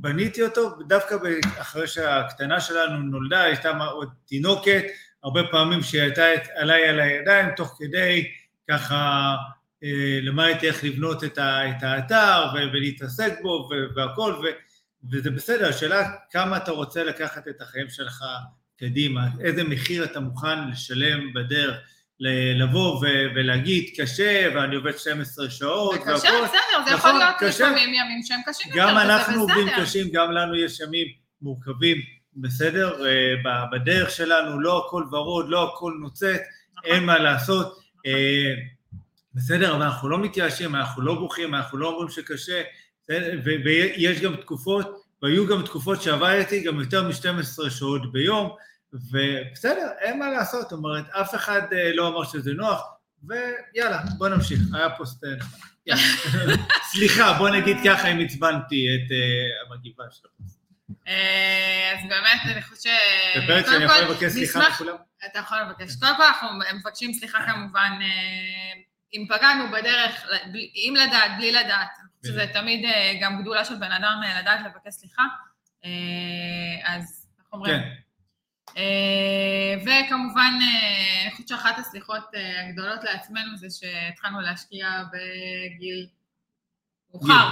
בניתי 0.01 0.43
אותו 0.43 0.75
דווקא 0.87 1.15
אחרי 1.59 1.87
שהקטנה 1.87 2.61
שלנו 2.61 2.99
נולדה, 2.99 3.43
הייתה 3.43 3.77
עוד 3.77 4.09
תינוקת, 4.25 4.83
הרבה 5.23 5.41
פעמים 5.51 5.83
שהיא 5.83 6.01
הייתה 6.01 6.23
עליי 6.55 6.87
על 6.87 6.99
הידיים, 6.99 7.45
תוך 7.55 7.75
כדי 7.79 8.31
ככה 8.69 9.35
אה, 9.83 10.19
למדתי 10.21 10.67
איך 10.67 10.83
לבנות 10.83 11.23
את, 11.23 11.37
ה, 11.37 11.69
את 11.69 11.83
האתר 11.83 12.43
ולהתעסק 12.73 13.33
בו 13.41 13.69
והכל, 13.95 14.33
ו, 14.33 14.45
וזה 15.11 15.31
בסדר, 15.31 15.69
השאלה 15.69 16.11
כמה 16.31 16.57
אתה 16.57 16.71
רוצה 16.71 17.03
לקחת 17.03 17.47
את 17.47 17.61
החיים 17.61 17.89
שלך 17.89 18.23
קדימה, 18.77 19.27
איזה 19.39 19.63
מחיר 19.63 20.03
אתה 20.03 20.19
מוכן 20.19 20.69
לשלם 20.69 21.33
בדרך. 21.33 21.77
לבוא 22.55 22.95
ו- 22.95 23.27
ולהגיד 23.35 23.89
קשה, 23.97 24.49
ואני 24.55 24.75
עובד 24.75 24.97
12 24.97 25.49
שעות, 25.49 25.93
זה 25.93 25.99
קשה, 25.99 26.11
והכל. 26.11 26.45
בסדר, 26.45 26.85
זה 26.85 26.95
נכון, 26.95 26.95
יכול 26.95 27.11
להיות 27.11 27.35
קשה. 27.39 27.65
לפעמים 27.65 27.93
ימים 27.93 28.23
שהם 28.23 28.39
קשים 28.45 28.71
יותר, 28.71 28.81
גם 28.81 28.97
אנחנו 28.97 29.41
עובדים. 29.41 29.67
קשים, 29.81 30.07
גם 30.13 30.31
לנו 30.31 30.55
יש 30.55 30.79
ימים 30.79 31.07
מורכבים, 31.41 31.97
בסדר? 32.35 33.05
אה, 33.05 33.33
בדרך 33.71 34.11
שלנו, 34.11 34.59
לא 34.59 34.85
הכל 34.85 35.03
ורוד, 35.11 35.49
לא 35.49 35.73
הכל 35.73 35.93
נוצץ, 36.01 36.23
נכון. 36.23 36.91
אין 36.91 37.03
מה 37.05 37.19
לעשות. 37.19 37.79
אה, 38.05 38.53
בסדר, 39.33 39.75
אבל 39.75 39.83
אנחנו 39.83 40.09
לא 40.09 40.17
מתייאשים, 40.17 40.75
אנחנו 40.75 41.01
לא 41.01 41.15
בוכים, 41.15 41.55
אנחנו 41.55 41.77
לא 41.77 41.87
אומרים 41.87 42.09
שקשה, 42.09 42.61
ויש 43.65 44.21
גם 44.21 44.35
תקופות, 44.35 45.01
והיו 45.23 45.47
גם 45.47 45.61
תקופות 45.61 46.01
שעבדתי 46.01 46.61
גם 46.63 46.79
יותר 46.79 47.03
מ-12 47.03 47.69
שעות 47.69 48.11
ביום, 48.11 48.49
ובסדר, 48.93 49.89
אין 49.99 50.19
מה 50.19 50.29
לעשות, 50.29 50.61
זאת 50.61 50.71
אומרת, 50.71 51.09
אף 51.09 51.35
אחד 51.35 51.61
אה, 51.73 51.91
לא 51.93 52.07
אמר 52.07 52.23
שזה 52.23 52.53
נוח, 52.53 52.83
ויאללה, 53.23 54.01
בוא 54.17 54.29
נמשיך, 54.29 54.59
היה 54.73 54.89
פוסט 54.89 55.23
אה, 55.23 55.35
נחמד. 55.35 55.59
יאללה. 55.85 56.55
סליחה, 56.91 57.33
בוא 57.33 57.49
נגיד 57.49 57.77
ככה 57.85 58.07
אם 58.07 58.19
עצבנתי 58.19 58.85
את 58.95 59.11
אה, 59.11 59.75
המגיבה 59.75 60.03
של 60.11 60.27
הפוסט. 60.33 60.61
אז 61.93 62.09
באמת, 62.09 62.41
אני 62.45 62.61
חושבת 62.61 62.81
ש... 62.81 62.87
זה 63.35 63.41
פרק 63.47 63.65
קודם 63.65 63.79
שאני 63.79 63.85
יכול 63.85 63.97
לבקש 63.97 64.31
סליחה 64.31 64.69
מכולם? 64.69 64.95
אתה 65.25 65.39
יכול 65.39 65.57
לבקש. 65.57 65.95
קודם 65.95 66.15
כל 66.17 66.23
אנחנו 66.23 66.47
מבקשים 66.73 67.13
סליחה 67.13 67.45
כמובן, 67.51 67.91
אם 69.13 69.25
פגענו 69.29 69.71
בדרך, 69.71 70.25
עם 70.73 70.95
לדעת, 70.95 71.31
בלי 71.37 71.51
לדעת. 71.51 71.89
שזה 72.25 72.45
תמיד 72.53 72.85
גם 73.21 73.41
גדולה 73.41 73.65
של 73.65 73.75
בן 73.75 73.91
אדם 73.91 74.21
לדעת 74.41 74.59
לבקש 74.65 74.93
סליחה. 74.93 75.23
אז 76.83 77.27
איך 77.39 77.53
אומרים? 77.53 77.79
כן, 77.79 77.89
וכמובן, 79.81 80.53
אה, 80.61 81.21
אני 81.23 81.31
חושבת 81.31 81.47
שאחת 81.47 81.79
הסליחות 81.79 82.23
אה, 82.35 82.67
הגדולות 82.67 83.03
לעצמנו 83.03 83.57
זה 83.57 83.67
שהתחלנו 83.69 84.41
להשקיע 84.41 84.87
בגיל 85.13 86.07
מאוחר. 87.13 87.49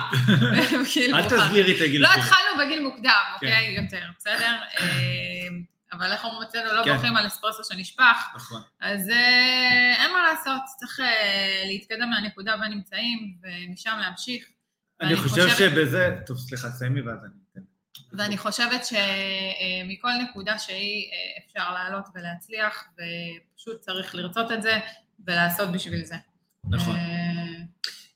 אל. 1.15 1.29
תסבירי 1.29 1.77
את 1.77 1.81
הגיל 1.81 2.03
לא. 2.03 2.07
התחלנו 2.07 2.65
בגיל 2.65 2.83
מוקדם, 2.83 3.11
כן. 3.39 3.47
אוקיי? 3.47 3.81
יותר, 3.81 4.05
בסדר? 4.17 4.55
אה, 4.79 5.47
אבל 5.93 6.11
איך 6.11 6.25
אומרים 6.25 6.41
אצלנו, 6.49 6.73
לא 6.73 6.83
כן. 6.83 6.95
בוכים 6.95 7.17
על 7.17 7.27
אספרסו 7.27 7.63
שנשפך. 7.63 8.17
נכון. 8.35 8.61
אז 8.79 9.09
אה, 9.09 10.03
אין 10.03 10.11
מה 10.11 10.31
לעשות, 10.31 10.61
צריך 10.79 10.99
אה, 10.99 11.63
להתקדם 11.65 12.09
מהנקודה 12.09 12.57
בה 12.57 12.67
נמצאים, 12.67 13.35
ומשם 13.43 13.97
להמשיך. 14.01 14.45
אני 15.01 15.15
חושב 15.15 15.49
שבזה... 15.49 16.15
טוב, 16.25 16.37
סליחה, 16.37 16.69
סיימי 16.69 17.01
ואז 17.01 17.19
אני. 17.25 17.38
ואני 18.13 18.37
חושבת 18.37 18.85
שמכל 18.85 20.09
נקודה 20.23 20.59
שהיא 20.59 21.11
אה, 21.11 21.43
אפשר 21.45 21.73
לעלות 21.73 22.05
ולהצליח, 22.15 22.87
ופשוט 22.93 23.79
צריך 23.79 24.15
לרצות 24.15 24.51
את 24.51 24.61
זה 24.61 24.79
ולעשות 25.27 25.71
בשביל 25.71 26.03
זה. 26.03 26.15
נכון. 26.69 26.95
אה, 26.95 27.29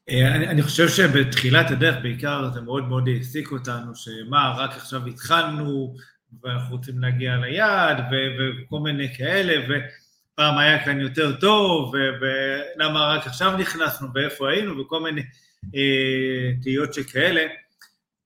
אה, 0.10 0.36
אני, 0.36 0.48
אני 0.48 0.62
חושב 0.62 0.90
שבתחילת 0.90 1.72
הדרך 1.72 1.96
בעיקר 2.02 2.50
זה 2.54 2.62
מאוד 2.62 2.88
מאוד 2.88 3.08
העסיק 3.08 3.52
אותנו, 3.52 3.96
שמה, 3.96 4.54
רק 4.58 4.72
עכשיו 4.72 5.08
התחלנו 5.08 5.96
ואנחנו 6.44 6.76
רוצים 6.76 7.00
להגיע 7.00 7.36
ליעד 7.36 8.00
ו- 8.00 8.36
וכל 8.40 8.80
מיני 8.80 9.16
כאלה, 9.16 9.54
ופעם 9.64 10.58
היה 10.58 10.86
כאן 10.86 11.00
יותר 11.00 11.36
טוב, 11.40 11.94
ו- 11.94 11.98
ולמה 12.22 13.08
רק 13.08 13.28
עכשיו 13.28 13.58
נכנסנו 13.58 14.08
ואיפה 14.14 14.50
היינו 14.50 14.80
וכל 14.80 15.04
מיני 15.04 15.22
אה, 15.76 16.52
תהיות 16.62 16.94
שכאלה, 16.94 17.42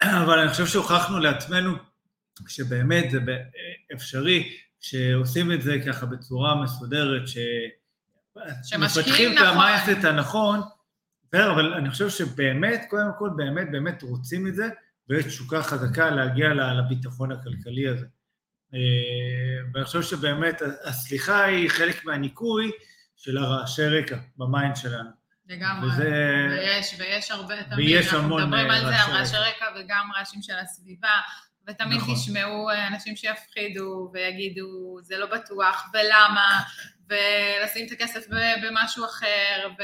אבל 0.01 0.39
אני 0.39 0.49
חושב 0.49 0.65
שהוכחנו 0.65 1.19
לעצמנו 1.19 1.75
שבאמת 2.47 3.12
זה 3.12 3.19
אפשרי, 3.93 4.53
שעושים 4.79 5.51
את 5.51 5.62
זה 5.62 5.77
ככה 5.88 6.05
בצורה 6.05 6.63
מסודרת, 6.63 7.27
ש... 7.27 7.38
שמשקיעים 8.63 8.81
מפתחים 8.81 9.31
את 9.31 9.38
נכון. 9.38 9.47
ה 9.47 9.55
mindset 9.55 10.03
הנכון, 10.03 10.60
בסדר, 11.27 11.51
אבל 11.51 11.73
אני 11.73 11.89
חושב 11.89 12.10
שבאמת, 12.10 12.86
קודם 12.89 13.10
כל, 13.19 13.29
באמת 13.36 13.71
באמת 13.71 14.03
רוצים 14.03 14.47
את 14.47 14.55
זה, 14.55 14.69
ויש 15.10 15.25
תשוקה 15.25 15.63
חזקה 15.63 16.10
להגיע 16.10 16.49
לביטחון 16.53 17.31
הכלכלי 17.31 17.88
הזה. 17.88 18.05
אה, 18.73 18.79
ואני 19.73 19.86
חושב 19.86 20.01
שבאמת 20.01 20.62
הסליחה 20.83 21.43
היא 21.43 21.69
חלק 21.69 22.05
מהניקוי 22.05 22.71
של 23.15 23.38
הרעשי 23.38 23.88
רקע 23.88 24.17
ב 24.38 24.45
mind 24.45 24.75
שלנו. 24.75 25.10
לגמרי. 25.49 25.89
וזה... 25.89 26.47
ויש, 26.49 26.95
ויש 26.99 27.31
הרבה 27.31 27.63
תמיד. 27.63 27.88
ויש 27.88 28.13
אנחנו 28.13 28.36
מדברים 28.38 28.71
אה, 28.71 28.75
על 28.75 28.86
זה, 28.86 28.95
על 28.95 29.12
רעשי 29.12 29.36
רקע 29.38 29.65
וגם 29.75 30.10
רעשים 30.17 30.41
של 30.41 30.53
הסביבה, 30.62 31.19
ותמיד 31.67 31.97
נכון. 31.97 32.15
תשמעו 32.15 32.69
אה, 32.69 32.88
אנשים 32.88 33.15
שיפחידו 33.15 34.10
ויגידו, 34.13 34.97
זה 35.01 35.17
לא 35.17 35.25
בטוח, 35.25 35.91
ולמה, 35.93 36.62
ולשים 37.10 37.88
את 37.88 37.91
הכסף 37.91 38.25
במשהו 38.63 39.05
אחר, 39.05 39.67
ו... 39.79 39.83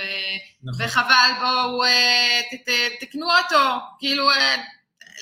נכון. 0.64 0.86
וחבל, 0.86 1.30
בואו 1.40 1.84
אה, 1.84 2.42
ת- 2.52 2.70
ת- 2.70 3.04
תקנו 3.04 3.26
אותו, 3.26 3.80
כאילו, 4.00 4.30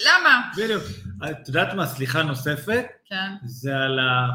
למה? 0.07 0.41
בדיוק. 0.57 0.83
את 1.31 1.47
יודעת 1.47 1.73
מה, 1.73 1.87
סליחה 1.87 2.23
נוספת, 2.23 2.85
כן, 3.09 3.31
זה 3.45 3.75
על 3.75 3.99
ה... 3.99 4.27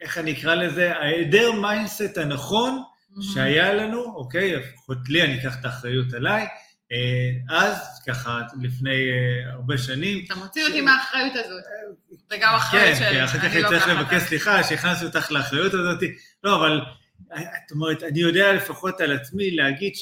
איך 0.00 0.18
אני 0.18 0.32
אקרא 0.32 0.54
לזה? 0.54 0.96
ההיעדר 0.96 1.52
mindset 1.52 2.18
הנכון 2.18 2.82
שהיה 3.20 3.74
לנו, 3.74 4.02
אוקיי? 4.02 4.56
לפחות 4.56 4.98
לי, 5.08 5.22
אני 5.22 5.40
אקח 5.40 5.60
את 5.60 5.64
האחריות 5.64 6.12
עליי. 6.12 6.46
אה, 6.92 7.56
אז, 7.56 8.02
ככה, 8.06 8.40
לפני 8.62 9.10
אה, 9.10 9.52
הרבה 9.52 9.78
שנים, 9.78 10.24
אתה 10.26 10.34
מוציא 10.34 10.66
אותי 10.66 10.80
מהאחריות 10.80 11.32
הזאת, 11.34 11.64
וגם 12.30 12.54
אחריות 12.54 12.84
כן, 12.84 12.94
שלי, 12.98 13.10
כי 13.10 13.24
אחר 13.24 13.38
כך 13.38 13.44
אני 13.44 13.64
אני 13.64 13.68
צריך 13.68 13.88
לבקש 13.88 14.22
סליחה 14.22 14.64
שהכנסתי 14.64 15.04
אותך 15.04 15.32
לאחריות 15.32 15.74
הזאת. 15.74 15.98
לא, 16.44 16.56
אבל 16.56 16.80
את 17.32 17.70
אומרת, 17.70 18.02
אני 18.02 18.20
יודע 18.20 18.52
לפחות 18.52 19.00
על 19.00 19.12
עצמי 19.12 19.50
להגיד 19.50 19.92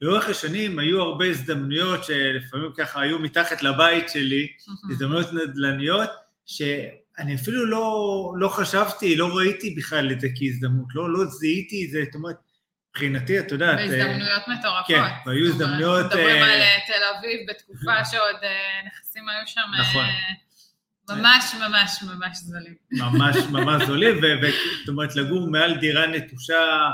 שלאורך 0.00 0.28
השנים 0.28 0.78
היו 0.78 1.02
הרבה 1.02 1.26
הזדמנויות 1.26 2.04
שלפעמים 2.04 2.70
ככה 2.76 3.00
היו 3.00 3.18
מתחת 3.18 3.62
לבית 3.62 4.08
שלי, 4.08 4.46
הזדמנויות 4.90 5.32
נדל"ניות, 5.32 6.10
שאני 7.16 7.34
אפילו 7.34 7.66
לא, 7.66 8.32
לא 8.36 8.48
חשבתי, 8.48 9.16
לא 9.16 9.36
ראיתי 9.36 9.74
בכלל 9.78 10.12
את 10.12 10.20
זה 10.20 10.28
כהזדמנות, 10.36 10.86
לא, 10.94 11.12
לא 11.12 11.24
זיהיתי 11.24 11.84
את 11.86 11.90
זה, 11.90 12.02
זאת 12.04 12.14
אומרת, 12.14 12.36
מבחינתי, 12.90 13.40
את 13.40 13.52
יודעת... 13.52 13.78
אה, 13.78 13.86
בהזדמנויות 13.86 14.42
מטורפות. 14.48 14.86
כן, 14.86 15.02
והיו 15.26 15.52
זאת 15.52 15.60
הזדמנויות, 15.60 16.06
מדברים 16.06 16.26
אה, 16.26 16.54
על 16.54 16.60
אה, 16.60 16.78
תל 16.86 17.18
אביב 17.18 17.40
בתקופה 17.50 18.04
שעוד 18.04 18.36
אה, 18.42 18.86
נכסים 18.86 19.28
היו 19.28 19.46
שם 19.46 19.60
נכון. 19.80 20.04
ממש 21.08 21.54
ממש 21.54 22.02
ממש 22.02 22.38
זולים. 22.38 22.74
ממש 22.92 23.36
ממש 23.56 23.82
זולים, 23.86 24.20
זאת 24.80 24.88
אומרת, 24.88 25.16
לגור 25.16 25.50
מעל 25.50 25.78
דירה 25.78 26.06
נטושה 26.06 26.90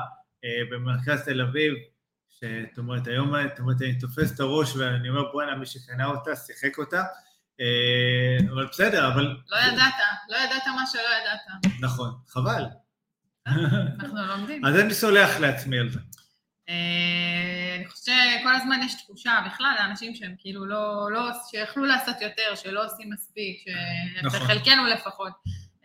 במרכז 0.71 1.25
תל 1.25 1.41
אביב, 1.41 1.75
שאת 2.31 2.79
אומרת, 2.79 3.07
היום, 3.07 3.33
זאת 3.49 3.59
אומרת, 3.59 3.83
אני 3.83 3.99
תופס 3.99 4.35
את 4.35 4.41
הראש 4.41 4.77
ואני 4.77 5.09
אומר, 5.09 5.33
בואנה, 5.33 5.55
מי 5.55 5.67
שקנה 5.67 6.07
אותה, 6.07 6.37
שיחק 6.37 6.79
אותה, 6.79 7.05
אבל 8.53 8.67
בסדר, 8.67 9.09
אבל... 9.13 9.37
לא 9.49 9.57
ידעת, 9.57 9.95
לא 10.29 10.37
ידעת 10.37 10.67
מה 10.67 10.85
שלא 10.93 11.01
ידעת. 11.01 11.65
נכון, 11.81 12.11
חבל. 12.29 12.65
אנחנו 13.47 14.27
לומדים. 14.27 14.65
אז 14.65 14.81
אני 14.81 14.95
סולח 14.95 15.37
לעצמי 15.41 15.79
על 15.79 15.89
זה. 15.89 16.01
אה, 16.69 16.75
אני 17.77 17.89
חושבת 17.89 18.15
שכל 18.41 18.55
הזמן 18.55 18.81
יש 18.85 18.95
תחושה 18.95 19.41
בכלל 19.47 19.75
לאנשים 19.79 20.15
שהם 20.15 20.35
כאילו 20.39 20.67
לא, 20.67 21.13
לא, 21.13 21.31
שיכלו 21.51 21.85
לעשות 21.85 22.21
יותר, 22.21 22.55
שלא 22.55 22.85
עושים 22.85 23.11
מספיק, 23.13 23.65
נכון. 24.23 24.41
שחלקנו 24.41 24.87
לפחות, 24.87 25.33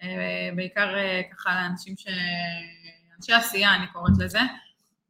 אה, 0.03 0.49
בעיקר 0.55 0.97
אה, 0.97 1.21
ככה 1.33 1.55
לאנשים 1.55 1.97
ש... 1.97 2.07
אנשי 3.17 3.33
עשייה 3.33 3.75
אני 3.75 3.87
קוראת 3.87 4.13
לזה, 4.19 4.39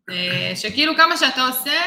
אה, 0.09 0.51
שכאילו 0.55 0.95
כמה 0.97 1.17
שאתה 1.17 1.41
עושה, 1.41 1.81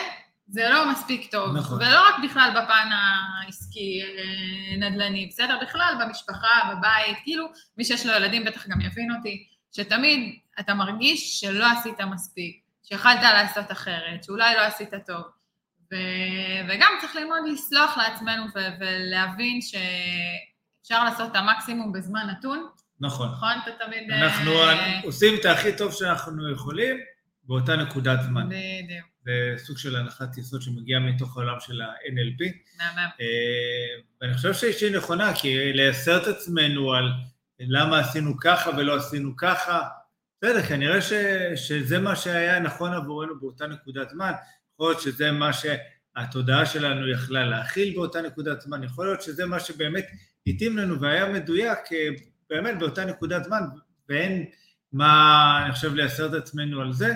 זה 0.49 0.69
לא 0.69 0.91
מספיק 0.91 1.31
טוב, 1.31 1.57
נכון. 1.57 1.79
ולא 1.83 2.09
רק 2.09 2.15
בכלל 2.25 2.51
בפן 2.51 2.89
העסקי 2.93 4.03
אה, 4.03 4.77
נדל"ני, 4.89 5.27
בסדר? 5.27 5.59
בכלל 5.63 5.95
במשפחה, 6.01 6.73
בבית, 6.73 7.19
כאילו 7.25 7.47
מי 7.79 7.85
שיש 7.85 8.07
לו 8.07 8.13
ילדים 8.13 8.45
בטח 8.45 8.69
גם 8.69 8.81
יבין 8.81 9.15
אותי, 9.17 9.47
שתמיד 9.73 10.39
אתה 10.61 10.75
מרגיש 10.75 11.41
שלא 11.41 11.67
עשית 11.73 12.01
מספיק, 12.01 12.57
שיכלת 12.83 13.23
לעשות 13.23 13.73
אחרת, 13.73 14.25
שאולי 14.25 14.55
לא 14.55 14.61
עשית 14.61 14.91
טוב. 15.07 15.23
ו... 15.93 15.97
וגם 16.69 16.91
צריך 17.01 17.17
ללמוד 17.17 17.39
לסלוח 17.53 17.97
לעצמנו 17.99 18.45
ו... 18.55 18.59
ולהבין 18.81 19.61
שאפשר 19.63 21.05
לעשות 21.05 21.31
את 21.31 21.37
המקסימום 21.37 21.93
בזמן 21.93 22.27
נתון, 22.31 22.69
נכון. 23.01 23.29
נכון? 23.29 23.53
אתה 23.63 23.85
תמיד... 23.85 24.11
אנחנו 24.11 24.53
אה, 24.53 25.01
עושים 25.05 25.35
את 25.41 25.45
הכי 25.45 25.77
טוב 25.77 25.93
שאנחנו 25.93 26.53
יכולים 26.53 26.97
באותה 27.49 27.77
נקודת 27.77 28.19
זמן. 28.23 28.49
בדיוק, 28.49 29.07
זה 29.25 29.65
סוג 29.65 29.79
של 29.79 29.97
הנחת 29.97 30.39
יסוד 30.39 30.63
שמגיעה 30.63 31.01
מתוך 31.01 31.37
העולם 31.37 31.61
של 31.61 31.81
ה-NLP. 31.81 32.45
מהמם. 32.79 33.09
אה, 33.21 34.03
ואני 34.21 34.35
חושב 34.35 34.55
שהיא 34.73 34.97
נכונה, 34.97 35.35
כי 35.35 35.73
לייסר 35.73 36.23
את 36.23 36.27
עצמנו 36.27 36.95
על 36.95 37.05
למה 37.61 37.99
עשינו 37.99 38.37
ככה 38.37 38.71
ולא 38.71 38.97
עשינו 38.97 39.37
ככה, 39.37 39.89
בסדר, 40.43 40.63
כנראה 40.63 41.03
ש, 41.03 41.13
שזה 41.55 41.99
מה 41.99 42.17
שהיה 42.17 42.61
נכון 42.61 42.93
עבורנו 42.93 43.41
באותה 43.41 43.67
נקודת 43.67 44.11
זמן, 44.11 44.33
יכול 44.75 44.91
להיות 44.91 45.01
שזה 45.01 45.33
מה 45.33 45.51
שהתודעה 45.53 46.67
שלנו 46.67 47.11
יכלה 47.11 47.47
להכיל 47.47 47.95
באותה 47.95 48.23
נקודת 48.23 48.61
זמן, 48.61 48.85
יכול 48.85 49.07
להיות 49.07 49.23
שזה 49.23 49.47
מה 49.47 49.61
שבאמת 49.61 50.07
התאים 50.47 50.79
לנו 50.79 51.01
והיה 51.01 51.33
מדויק 51.33 51.79
אה, 51.93 52.09
באמת 52.51 52.79
באותה 52.79 53.05
נקודת 53.05 53.45
זמן, 53.45 53.63
ואין 54.09 54.45
מה, 54.93 55.63
אני 55.65 55.73
חושב, 55.73 55.95
לייסר 55.95 56.27
את 56.27 56.35
עצמנו 56.35 56.81
על 56.81 56.93
זה, 56.93 57.15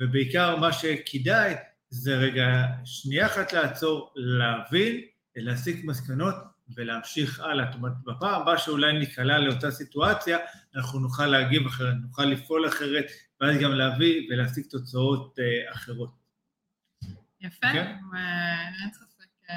ובעיקר 0.00 0.56
מה 0.56 0.72
שכדאי 0.72 1.54
זה 1.90 2.16
רגע 2.16 2.66
שנייה 2.84 3.26
אחת 3.26 3.52
לעצור, 3.52 4.12
להבין, 4.16 5.00
להסיק 5.36 5.84
מסקנות 5.84 6.34
ולהמשיך 6.76 7.40
הלאה. 7.40 7.66
זאת 7.66 7.74
אומרת, 7.74 7.92
בפעם 8.04 8.42
הבאה 8.42 8.58
שאולי 8.58 8.98
ניקלע 8.98 9.38
לאותה 9.38 9.70
סיטואציה, 9.70 10.38
אנחנו 10.76 10.98
נוכל 10.98 11.26
להגיב 11.26 11.66
אחרת, 11.66 11.94
נוכל 12.02 12.24
לפעול 12.24 12.68
אחרת, 12.68 13.06
ואז 13.40 13.56
גם 13.60 13.72
להביא 13.72 14.28
ולהשיג 14.30 14.64
תוצאות 14.70 15.38
אה, 15.38 15.72
אחרות. 15.72 16.10
יפה, 17.40 17.72
כן. 17.72 17.96
אה, 18.14 18.68
אין 18.82 18.90
ספק. 18.92 19.26
אה, 19.50 19.56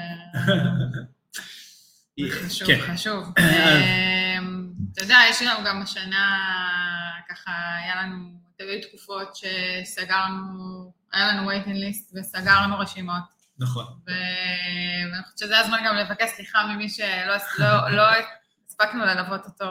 חשוב, 2.46 2.68
כן. 2.68 2.80
חשוב. 2.80 3.24
אמ, 3.38 4.72
אתה 4.92 5.02
יודע, 5.02 5.18
יש 5.30 5.42
לנו 5.42 5.64
גם 5.66 5.82
השנה, 5.82 6.38
ככה, 7.28 7.76
היה 7.76 8.02
לנו, 8.02 8.40
היו 8.68 8.82
תקופות 8.82 9.36
שסגרנו, 9.36 10.92
היה 11.12 11.28
לנו 11.28 11.50
waiting 11.50 11.66
list 11.66 12.18
וסגרנו 12.20 12.78
רשימות. 12.78 13.22
נכון. 13.58 13.84
ואני 14.06 15.22
חושבת 15.22 15.38
שזה 15.38 15.58
הזמן 15.58 15.78
גם 15.86 15.96
לבקש 15.96 16.30
סליחה 16.30 16.66
ממי 16.66 16.88
שלא 16.88 17.34
לא, 17.58 17.90
לא 17.90 18.02
הספקנו 18.66 19.04
ללוות 19.04 19.46
אותו. 19.46 19.70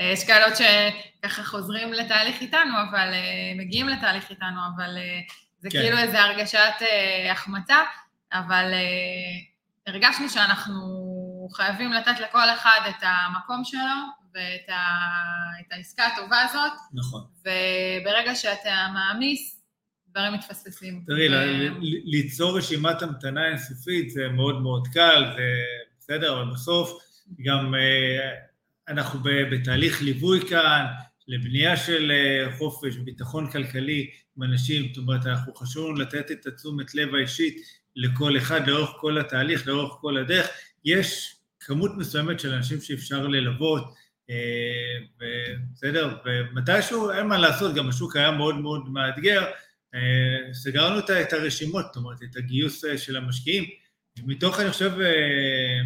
אה, 0.00 0.04
יש 0.06 0.26
כאלה 0.26 0.44
עוד 0.44 0.54
שככה 0.54 1.44
חוזרים 1.44 1.92
לתהליך 1.92 2.40
איתנו, 2.40 2.74
אבל 2.90 3.08
אה, 3.12 3.52
מגיעים 3.56 3.88
לתהליך 3.88 4.30
איתנו, 4.30 4.60
אבל 4.76 4.98
אה, 4.98 5.20
זה 5.58 5.68
כן. 5.70 5.78
כאילו 5.78 5.98
איזו 5.98 6.18
הרגשת 6.18 6.74
החמצה, 7.30 7.76
אבל 8.32 8.72
הרגשנו 9.86 10.30
שאנחנו 10.30 10.82
חייבים 11.56 11.92
לתת 11.92 12.20
לכל 12.20 12.50
אחד 12.50 12.80
את 12.88 13.02
המקום 13.02 13.64
שלו 13.64 14.21
ואת 14.34 14.68
ה, 14.68 15.74
העסקה 15.74 16.06
הטובה 16.06 16.42
הזאת, 16.50 16.72
נכון. 16.92 17.22
וברגע 17.40 18.34
שאתה 18.34 18.88
מעמיס, 18.94 19.62
דברים 20.10 20.32
מתפספסים. 20.32 21.04
תראי, 21.06 21.28
ו- 21.28 21.78
ליצור 22.04 22.58
רשימת 22.58 23.02
המתנה 23.02 23.48
אינסופית 23.48 24.10
זה 24.10 24.28
מאוד 24.28 24.62
מאוד 24.62 24.88
קל, 24.88 25.32
זה 25.36 25.42
בסדר, 25.98 26.42
אבל 26.42 26.52
בסוף 26.52 27.02
גם 27.42 27.74
אה, 27.74 28.30
אנחנו 28.88 29.20
בתהליך 29.22 30.02
ליווי 30.02 30.48
כאן, 30.48 30.86
לבנייה 31.28 31.76
של 31.76 32.10
אה, 32.10 32.56
חופש 32.58 32.96
וביטחון 32.96 33.50
כלכלי 33.50 34.10
עם 34.36 34.42
אנשים, 34.42 34.88
זאת 34.88 34.96
אומרת, 34.96 35.26
אנחנו 35.26 35.54
חשוב 35.54 35.86
לנו 35.88 35.98
לתת 35.98 36.30
את 36.30 36.46
התשומת 36.46 36.94
לב 36.94 37.14
האישית 37.14 37.56
לכל 37.96 38.36
אחד 38.36 38.66
לאורך 38.68 38.90
כל 39.00 39.18
התהליך, 39.18 39.66
לאורך 39.66 39.92
כל 40.00 40.16
הדרך. 40.16 40.46
יש 40.84 41.36
כמות 41.60 41.90
מסוימת 41.96 42.40
של 42.40 42.54
אנשים 42.54 42.80
שאפשר 42.80 43.26
ללוות, 43.26 43.84
בסדר? 45.72 46.16
ומתישהו 46.24 47.10
אין 47.10 47.26
מה 47.26 47.38
לעשות, 47.38 47.74
גם 47.74 47.88
השוק 47.88 48.16
היה 48.16 48.30
מאוד 48.30 48.54
מאוד 48.54 48.88
מאתגר, 48.88 49.44
אה, 49.94 50.54
סגרנו 50.54 50.98
את 50.98 51.32
הרשימות, 51.32 51.84
זאת 51.86 51.96
אומרת, 51.96 52.22
את 52.22 52.36
הגיוס 52.36 52.84
אה, 52.84 52.98
של 52.98 53.16
המשקיעים, 53.16 53.64
מתוך, 54.24 54.60
אני 54.60 54.70
חושב, 54.70 55.00
אה, 55.00 55.80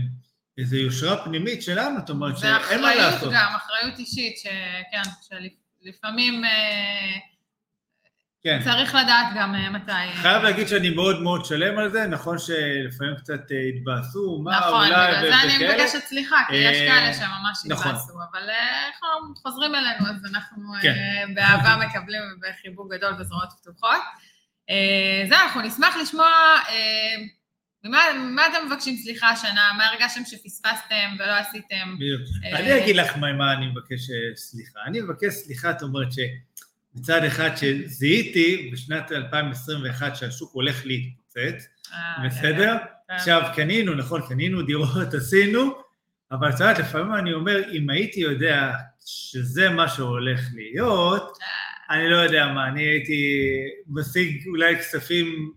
איזו 0.59 0.77
יושרה 0.77 1.25
פנימית 1.25 1.63
שלנו, 1.63 1.99
זאת 2.01 2.11
אומרת, 2.11 2.39
שאין 2.39 2.53
מה 2.53 2.59
ואחריות 2.59 2.97
לעשות. 2.97 3.33
גם, 3.33 3.53
אחריות 3.57 3.99
אישית, 3.99 4.39
שכן, 4.39 5.11
שלפעמים 5.83 6.45
אה, 6.45 7.19
כן. 8.47 8.61
צריך 8.65 8.95
לדעת 8.95 9.27
גם 9.37 9.55
אה, 9.55 9.71
מתי. 9.71 9.93
חייב 10.15 10.43
להגיד 10.43 10.69
שאני 10.69 10.91
מאוד 10.91 11.23
מאוד 11.23 11.45
שלם 11.45 11.79
על 11.79 11.91
זה, 11.91 12.07
נכון 12.07 12.39
שלפעמים 12.39 13.17
קצת 13.17 13.53
אה, 13.53 13.57
התבאסו, 13.75 14.41
מה 14.45 14.59
נכון, 14.59 14.87
אולי, 14.87 14.91
בגלל 14.91 15.25
ו- 15.25 15.29
זה 15.31 15.43
אני. 15.43 15.69
מבקשת 15.69 15.99
סליחה, 15.99 16.37
כי 16.49 16.57
יש 16.57 16.77
אה, 16.77 16.87
כאלה 16.87 17.15
שממש 17.15 17.59
נכון. 17.69 17.87
התבאסו, 17.87 18.13
אבל 18.33 18.51
אה, 18.51 18.87
הם 18.87 19.35
חוזרים 19.43 19.75
אלינו, 19.75 20.07
אז 20.11 20.35
אנחנו 20.35 20.73
כן. 20.83 20.95
אה, 20.95 21.25
באהבה 21.35 21.87
מקבלים 21.87 22.23
ובחיבוק 22.37 22.95
גדול 22.95 23.13
בזרועות 23.13 23.49
פתוחות. 23.61 24.01
אה, 24.71 25.25
זהו, 25.29 25.39
אנחנו 25.39 25.61
נשמח 25.61 25.97
לשמוע, 26.03 26.27
אה, 26.69 27.17
ממה 27.85 28.01
ממה 28.19 28.47
אתם 28.47 28.67
מבקשים 28.67 28.97
סליחה 28.97 29.29
השנה, 29.29 29.71
מה 29.79 29.87
הרגשתם 29.87 30.21
שפספסתם 30.25 31.09
ולא 31.19 31.33
עשיתם? 31.33 31.95
בדיוק. 31.97 32.21
אה, 32.45 32.59
אני 32.59 32.83
אגיד 32.85 32.97
לך 32.97 33.17
מה 33.17 33.33
מה 33.33 33.53
אני 33.53 33.67
מבקש 33.67 34.11
אה, 34.11 34.37
סליחה. 34.37 34.81
אני 34.87 35.01
מבקש 35.01 35.33
סליחה, 35.35 35.73
זאת 35.73 35.83
אומרת 35.83 36.13
ש... 36.13 36.19
מצד 36.97 37.25
אחד 37.25 37.51
שזיהיתי 37.57 38.71
בשנת 38.73 39.13
2021 39.13 40.17
שהשוק 40.17 40.53
הולך 40.53 40.87
להתפוצץ, 40.87 41.67
אה, 41.93 42.29
בסדר? 42.29 42.77
כן. 43.09 43.15
עכשיו, 43.15 43.43
קנינו, 43.55 43.95
נכון, 43.95 44.23
קנינו 44.29 44.63
דירות, 44.63 45.15
עשינו, 45.15 45.75
אבל 46.33 46.49
את 46.49 46.61
יודעת, 46.61 46.79
לפעמים 46.79 47.15
אני 47.15 47.33
אומר, 47.33 47.63
אם 47.73 47.91
הייתי 47.91 48.21
יודע 48.21 48.73
שזה 49.07 49.71
מה 49.71 49.89
שהולך 49.89 50.41
להיות, 50.55 51.39
אני 51.91 52.11
לא 52.11 52.17
יודע 52.17 52.47
מה, 52.47 52.69
אני 52.69 52.83
הייתי 52.83 53.41
משיג 53.89 54.47
אולי 54.47 54.79
כספים, 54.79 55.53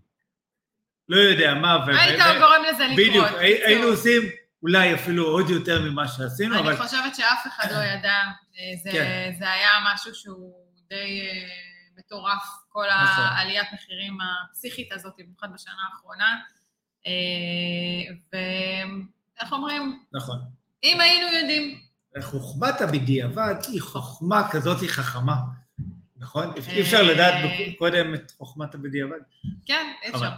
לא 1.10 1.20
יודע 1.20 1.54
מה, 1.54 1.78
ו- 1.88 2.00
היית 2.00 2.20
גורם 2.40 2.64
לזה 2.70 2.84
לקרות. 2.88 3.08
בדיוק. 3.10 3.28
היינו 3.40 3.88
עושים 3.88 4.22
אולי 4.64 4.94
אפילו 4.94 5.26
עוד 5.28 5.50
יותר 5.50 5.82
ממה 5.82 6.08
שעשינו, 6.08 6.60
אבל 6.60 6.70
אני 6.70 6.78
חושבת 6.78 7.16
שאף 7.16 7.48
אחד 7.48 7.72
לא 7.72 7.78
ידע, 7.78 8.14
אה, 8.58 8.92
כן. 8.92 9.32
זה 9.40 9.52
היה 9.52 9.70
משהו 9.94 10.16
שהוא 10.16 10.69
די 10.90 11.22
אה, 11.22 11.50
מטורף, 11.98 12.44
כל 12.70 12.86
נכון. 13.04 13.24
העליית 13.24 13.68
מחירים 13.74 14.18
הפסיכית 14.22 14.92
הזאת, 14.92 15.14
במיוחד 15.18 15.54
בשנה 15.54 15.74
האחרונה. 15.92 16.38
אה, 17.08 17.12
ואיך 18.34 19.54
אומרים, 19.54 20.04
נכון. 20.14 20.38
אם 20.84 21.02
היינו 21.02 21.38
יודעים, 21.38 21.82
חוכמת 22.22 22.82
הבדיעבד 22.82 23.56
היא 23.68 23.82
חוכמה 23.82 24.48
כזאת 24.52 24.82
היא 24.82 24.90
חכמה, 24.90 25.36
נכון? 26.18 26.54
אי 26.56 26.78
אה, 26.78 26.82
אפשר 26.82 27.02
לדעת 27.04 27.36
קודם 27.78 28.14
את 28.14 28.32
חוכמת 28.32 28.76
הבדיעבד. 28.76 29.20
כן, 29.66 29.94
אי 30.04 30.10
אפשר. 30.10 30.30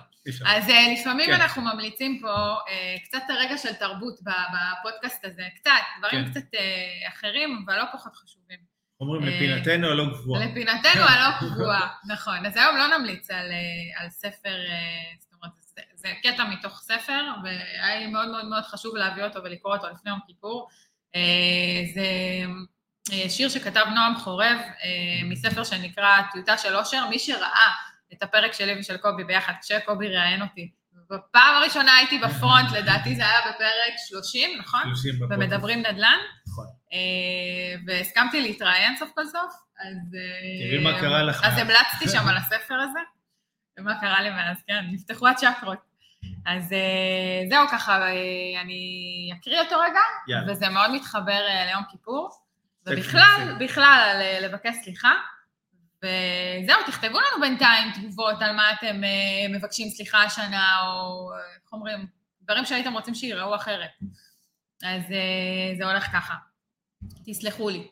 אז 0.45 0.69
אה, 0.69 0.93
לפעמים 0.93 1.25
כן. 1.25 1.33
אנחנו 1.33 1.61
ממליצים 1.61 2.19
פה 2.21 2.55
אה, 2.67 2.95
קצת 3.03 3.23
רגע 3.29 3.57
של 3.57 3.73
תרבות 3.73 4.19
בפודקאסט 4.21 5.25
הזה, 5.25 5.43
קצת, 5.55 5.71
דברים 5.99 6.25
כן. 6.25 6.31
קצת 6.31 6.53
אה, 6.53 7.09
אחרים, 7.09 7.63
אבל 7.65 7.75
לא 7.77 7.83
פחות 7.93 8.15
חשובים. 8.15 8.70
אומרים 9.01 9.23
אה, 9.23 9.29
לפינתנו 9.29 9.87
הלא 9.87 10.05
גבוהה. 10.05 10.45
לפינתנו 10.45 11.01
הלא 11.01 11.37
קבועה, 11.39 11.89
נכון. 12.07 12.45
אז 12.45 12.57
היום 12.57 12.77
לא 12.77 12.97
נמליץ 12.97 13.31
על, 13.31 13.51
אה, 13.51 14.01
על 14.03 14.09
ספר, 14.09 14.49
אה, 14.69 15.13
זאת 15.19 15.33
אומרת, 15.33 15.51
זה, 15.75 15.81
זה 15.95 16.07
קטע 16.23 16.43
מתוך 16.43 16.79
ספר, 16.81 17.23
והיה 17.43 17.99
לי 17.99 18.07
מאוד 18.07 18.27
מאוד 18.27 18.45
מאוד 18.45 18.63
חשוב 18.63 18.95
להביא 18.95 19.23
אותו 19.23 19.43
ולקרוא 19.43 19.75
אותו 19.75 19.87
לפני 19.89 20.11
יום 20.11 20.19
כיפור. 20.27 20.69
זה 21.93 23.29
שיר 23.29 23.49
שכתב 23.49 23.85
נועם 23.95 24.15
חורב, 24.15 24.57
מספר 25.23 25.63
שנקרא 25.63 26.21
טיוטה 26.31 26.57
של 26.57 26.75
אושר. 26.75 27.07
מי 27.09 27.19
שראה 27.19 27.67
את 28.13 28.23
הפרק 28.23 28.53
שלי 28.53 28.79
ושל 28.79 28.97
קובי 28.97 29.23
ביחד, 29.23 29.53
כשקובי 29.61 30.07
ראיין 30.07 30.41
אותי, 30.41 30.71
בפעם 31.11 31.55
הראשונה 31.55 31.95
הייתי 31.95 32.17
בפרונט, 32.17 32.71
לדעתי 32.71 33.15
זה 33.15 33.21
היה 33.21 33.39
בפרק 33.41 33.93
30, 34.07 34.59
נכון? 34.59 34.81
30 34.83 35.15
בפודקאסט. 35.15 35.41
ומדברים 35.41 35.79
נדל"ן. 35.79 36.17
נכון. 36.51 36.65
אה, 36.93 37.81
והסכמתי 37.87 38.41
להתראיין 38.41 38.97
סוף 38.97 39.09
כל 39.15 39.25
סוף, 39.25 39.53
אז... 39.79 40.15
אה, 40.15 40.67
תראי 40.67 40.83
מה 40.83 40.99
קרה 40.99 41.23
לך 41.23 41.43
אז 41.43 41.53
מאז. 41.53 41.57
המלצתי 41.57 42.09
שם 42.09 42.27
על 42.27 42.37
הספר 42.37 42.75
הזה, 42.75 42.99
ומה 43.79 44.01
קרה 44.01 44.21
לי 44.21 44.29
מאז, 44.29 44.57
כן, 44.67 44.85
נפתחו 44.91 45.27
הצ'קרות. 45.27 45.77
אז 46.45 46.73
אה, 46.73 47.49
זהו 47.49 47.67
ככה, 47.67 48.01
אה, 48.01 48.61
אני 48.61 49.31
אקריא 49.33 49.59
אותו 49.59 49.75
רגע, 49.79 49.99
יאללה. 50.27 50.51
וזה 50.51 50.69
מאוד 50.69 50.91
מתחבר 50.91 51.47
אה, 51.47 51.65
ליום 51.65 51.83
כיפור, 51.91 52.29
ובכלל. 52.85 53.55
בכלל 53.59 54.17
אה, 54.21 54.39
לבקש 54.39 54.75
סליחה. 54.83 55.11
וזהו, 56.03 56.77
תכתבו 56.87 57.17
לנו 57.19 57.41
בינתיים 57.41 57.91
תגובות 57.93 58.41
על 58.41 58.55
מה 58.55 58.73
אתם 58.73 59.03
אה, 59.03 59.57
מבקשים 59.57 59.89
סליחה 59.89 60.23
השנה, 60.23 60.79
או 60.81 61.31
אה, 61.33 61.37
איך 61.63 61.73
אומרים, 61.73 62.07
דברים 62.41 62.65
שהייתם 62.65 62.93
רוצים 62.93 63.15
שייראו 63.15 63.55
אחרת. 63.55 63.89
אז 64.83 65.11
אה, 65.11 65.75
זה 65.77 65.85
הולך 65.85 66.05
ככה. 66.13 66.35
תסלחו 67.25 67.69
לי. 67.69 67.87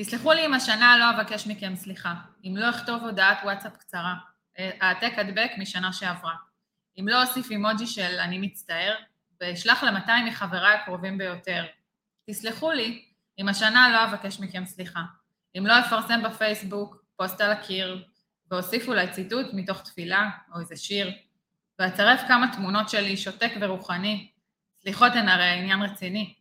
תסלחו 0.00 0.32
לי 0.32 0.46
אם 0.46 0.54
השנה 0.54 0.98
לא 0.98 1.10
אבקש 1.10 1.46
מכם 1.46 1.76
סליחה. 1.76 2.14
אם 2.44 2.54
לא 2.56 2.70
אכתוב 2.70 3.02
הודעת 3.02 3.38
וואטסאפ 3.44 3.76
קצרה. 3.76 4.14
אה, 4.58 4.70
העתק 4.80 5.12
הדבק 5.16 5.50
משנה 5.58 5.92
שעברה. 5.92 6.34
אם 7.00 7.08
לא 7.08 7.22
אוסיף 7.22 7.50
אימוג'י 7.50 7.86
של 7.86 8.18
אני 8.20 8.38
מצטער, 8.38 8.94
ואשלח 9.40 9.84
ל-200 9.84 10.10
מחבריי 10.26 10.74
הקרובים 10.74 11.18
ביותר. 11.18 11.64
תסלחו 12.30 12.72
לי 12.72 13.04
אם 13.38 13.48
השנה 13.48 13.88
לא 13.92 14.04
אבקש 14.04 14.40
מכם 14.40 14.66
סליחה. 14.66 15.02
אם 15.58 15.66
לא 15.66 15.80
אפרסם 15.80 16.22
בפייסבוק 16.22 17.04
פוסט 17.16 17.40
על 17.40 17.52
הקיר, 17.52 18.04
ואוסיף 18.50 18.88
אולי 18.88 19.10
ציטוט 19.10 19.46
מתוך 19.52 19.82
תפילה 19.82 20.30
או 20.54 20.60
איזה 20.60 20.76
שיר, 20.76 21.12
ואצרף 21.78 22.20
כמה 22.28 22.52
תמונות 22.56 22.88
שלי 22.88 23.16
שותק 23.16 23.50
ורוחני. 23.60 24.30
סליחות 24.84 25.12
הן 25.12 25.28
הרי 25.28 25.44
עניין 25.44 25.82
רציני. 25.82 26.34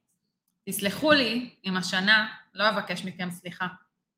תסלחו 0.69 1.11
לי 1.11 1.55
אם 1.65 1.77
השנה 1.77 2.27
לא 2.53 2.69
אבקש 2.69 3.05
מכם 3.05 3.31
סליחה, 3.31 3.67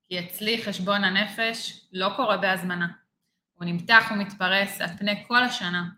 כי 0.08 0.20
אצלי 0.20 0.64
חשבון 0.64 1.04
הנפש 1.04 1.88
לא 1.92 2.10
קורה 2.16 2.38
בהזמנה. 2.38 2.88
הוא 3.54 3.66
נמתח 3.66 4.04
ומתפרס 4.12 4.82
על 4.82 4.98
פני 4.98 5.24
כל 5.28 5.44
השנה. 5.44 5.90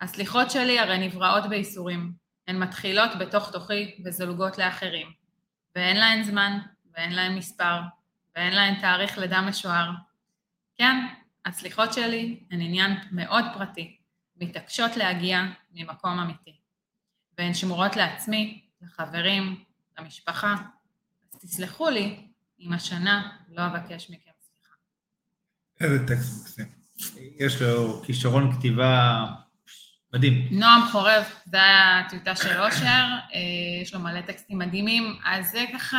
הסליחות 0.00 0.50
שלי 0.50 0.78
הרי 0.78 1.06
נבראות 1.06 1.48
בייסורים, 1.48 2.12
הן 2.48 2.58
מתחילות 2.58 3.10
בתוך 3.20 3.52
תוכי 3.52 4.02
וזולגות 4.04 4.58
לאחרים, 4.58 5.12
ואין 5.74 5.96
להן 5.96 6.22
זמן, 6.22 6.58
ואין 6.94 7.12
להן 7.12 7.36
מספר, 7.36 7.80
ואין 8.36 8.54
להן 8.54 8.80
תאריך 8.80 9.18
לידה 9.18 9.40
משוער. 9.40 9.90
כן, 10.76 11.06
הסליחות 11.46 11.92
שלי 11.92 12.44
הן 12.50 12.60
עניין 12.60 12.92
מאוד 13.12 13.44
פרטי, 13.54 13.96
מתעקשות 14.36 14.96
להגיע 14.96 15.42
ממקום 15.72 16.18
אמיתי. 16.18 16.59
והן 17.40 17.54
שמורות 17.54 17.96
לעצמי, 17.96 18.60
לחברים, 18.82 19.64
למשפחה. 19.98 20.54
אז 21.34 21.40
תסלחו 21.40 21.90
לי 21.90 22.16
אם 22.60 22.72
השנה 22.72 23.30
לא 23.48 23.66
אבקש 23.66 24.10
מכם 24.10 24.30
סליחה. 24.40 24.74
איזה 25.80 26.06
טקסט 26.06 26.58
מקסים. 26.60 26.66
יש 27.38 27.62
לו 27.62 28.02
כישרון 28.02 28.52
כתיבה 28.52 29.24
מדהים. 30.14 30.48
נועם 30.50 30.82
חורב, 30.92 31.24
זה 31.46 31.62
היה 31.62 32.02
טיוטה 32.08 32.36
של 32.36 32.60
אושר, 32.60 32.86
אה, 33.34 33.38
יש 33.82 33.94
לו 33.94 34.00
מלא 34.00 34.20
טקסטים 34.20 34.58
מדהימים, 34.58 35.18
אז 35.24 35.50
זה 35.50 35.64
ככה 35.74 35.98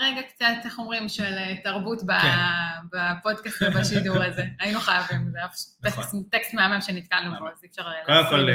רגע 0.00 0.22
קצת, 0.22 0.46
איך 0.64 0.78
אומרים, 0.78 1.08
של 1.08 1.34
אה, 1.38 1.56
תרבות 1.64 1.98
כן. 2.00 2.36
בפודקאסט 2.92 3.62
ובשידור 3.62 4.22
הזה. 4.22 4.44
היינו 4.60 4.80
חייבים, 4.80 5.30
זה 5.30 5.38
היה 5.38 5.48
נכון. 5.84 6.22
טקסט- 6.32 6.54
מהמם 6.54 6.80
שנתקלנו 6.80 7.30
בו, 7.30 7.34
מהמם. 7.34 7.46
אז 7.56 7.64
אי 7.64 7.68
אפשר 7.68 7.82
אה, 7.88 8.04
קודם 8.06 8.26
כל. 8.30 8.48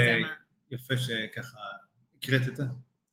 יפה 0.72 0.98
שככה 0.98 1.58
הקראת 2.24 2.48
את 2.48 2.56
זה. 2.56 2.64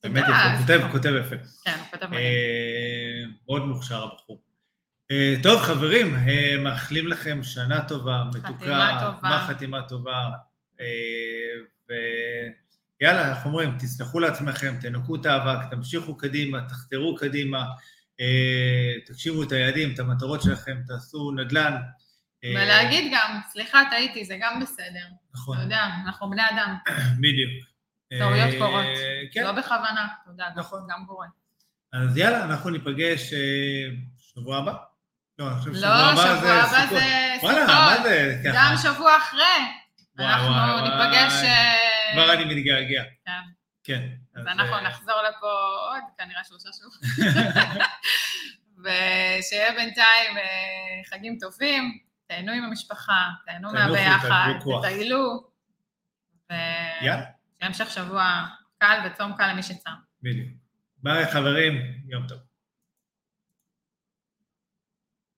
באמת. 0.03 0.25
יפה, 0.25 0.59
כותב, 0.61 0.81
כותב 0.93 1.13
יפה. 1.21 1.37
כן, 1.65 1.77
הוא 1.79 1.87
כותב 1.91 2.07
מדהים. 2.07 2.23
אה, 2.23 3.23
מאוד 3.47 3.67
מוכשר 3.67 4.03
הבחור. 4.03 4.41
אה, 5.11 5.35
טוב, 5.43 5.61
חברים, 5.61 6.15
אה, 6.15 6.57
מאחלים 6.59 7.07
לכם 7.07 7.43
שנה 7.43 7.89
טובה, 7.89 8.25
מתוקה. 8.35 9.17
גמר 9.23 9.39
חתימה 9.47 9.83
טובה. 9.83 10.31
ויאללה, 13.01 13.31
איך 13.31 13.47
אומרים, 13.47 13.79
תסלחו 13.79 14.21
לעצמכם, 14.21 14.75
תנקו 14.81 15.17
את 15.17 15.27
האבק, 15.27 15.71
תמשיכו 15.71 16.17
קדימה, 16.17 16.61
תחתרו 16.69 17.17
קדימה, 17.17 17.65
תגשימו 19.07 19.43
את 19.43 19.53
היעדים, 19.53 19.95
את 19.95 19.99
המטרות 19.99 20.43
שלכם, 20.43 20.77
תעשו 20.87 21.31
נדל"ן. 21.31 21.77
ולהגיד 22.45 23.13
גם, 23.15 23.41
סליחה, 23.53 23.83
טעיתי, 23.91 24.25
זה 24.25 24.37
גם 24.41 24.61
בסדר. 24.61 25.07
נכון, 25.35 25.57
אתה 25.57 25.65
יודע, 25.65 25.87
אנחנו 26.07 26.31
בני 26.31 26.43
אדם, 26.51 26.77
בדיוק. 27.23 27.70
טעויות 28.19 28.55
אה, 28.55 28.59
קורות. 28.59 28.87
כן, 29.33 29.43
לא 29.43 29.53
בכוונה, 29.53 30.09
אתה 30.23 30.31
יודע, 30.31 30.49
נכון. 30.57 30.87
גם 30.91 31.07
קורה. 31.07 31.27
אז 31.93 32.17
יאללה, 32.17 32.45
אנחנו 32.45 32.71
ניפגש 32.71 33.33
אה, 33.33 33.89
שבוע 34.19 34.57
הבא. 34.57 34.75
לא, 35.39 35.47
אני 35.49 35.55
חושב 35.59 35.71
לא, 35.71 35.79
שבוע 35.79 35.91
הבא 35.91 36.17
זה 36.17 36.37
שבוע 36.37 36.53
הבא 36.53 36.67
סוכות. 36.67 36.89
זה 36.89 37.39
וואלה, 37.43 37.67
מה 37.67 37.91
סוכות. 37.93 38.05
זה 38.05 38.41
ככה? 38.45 38.53
גם 38.55 38.77
שבוע 38.77 39.17
אחרי. 39.17 39.43
אנחנו 40.19 40.81
ניפגש... 40.85 41.33
אה, 41.45 41.77
כבר 42.13 42.33
אני 42.33 42.45
מתגעגע. 42.45 43.03
כן. 43.25 43.33
כן. 43.85 44.09
אז 44.35 44.47
אנחנו 44.47 44.81
נחזור 44.81 45.23
לפה 45.29 45.53
עוד 45.91 46.03
כנראה 46.19 46.45
שלושה 46.45 46.69
שבועות. 46.73 47.01
ושיהיה 48.85 49.73
בינתיים 49.73 50.37
חגים 51.11 51.39
טובים, 51.41 51.99
תהנו 52.27 52.53
עם 52.53 52.65
המשפחה, 52.65 53.29
תהנו 53.47 53.73
מהביחד. 53.73 54.53
תטיילו. 54.83 55.51
יאללה, 57.03 57.25
והמשך 57.63 57.91
שבוע 57.91 58.47
קל 58.79 58.99
וצום 59.07 59.33
קל 59.39 59.53
למי 59.53 59.63
שצם. 59.63 59.91
בדיוק. 60.23 60.49
ביי 61.03 61.27
חברים, 61.33 61.75
יום 62.09 62.27
טוב. 62.27 62.39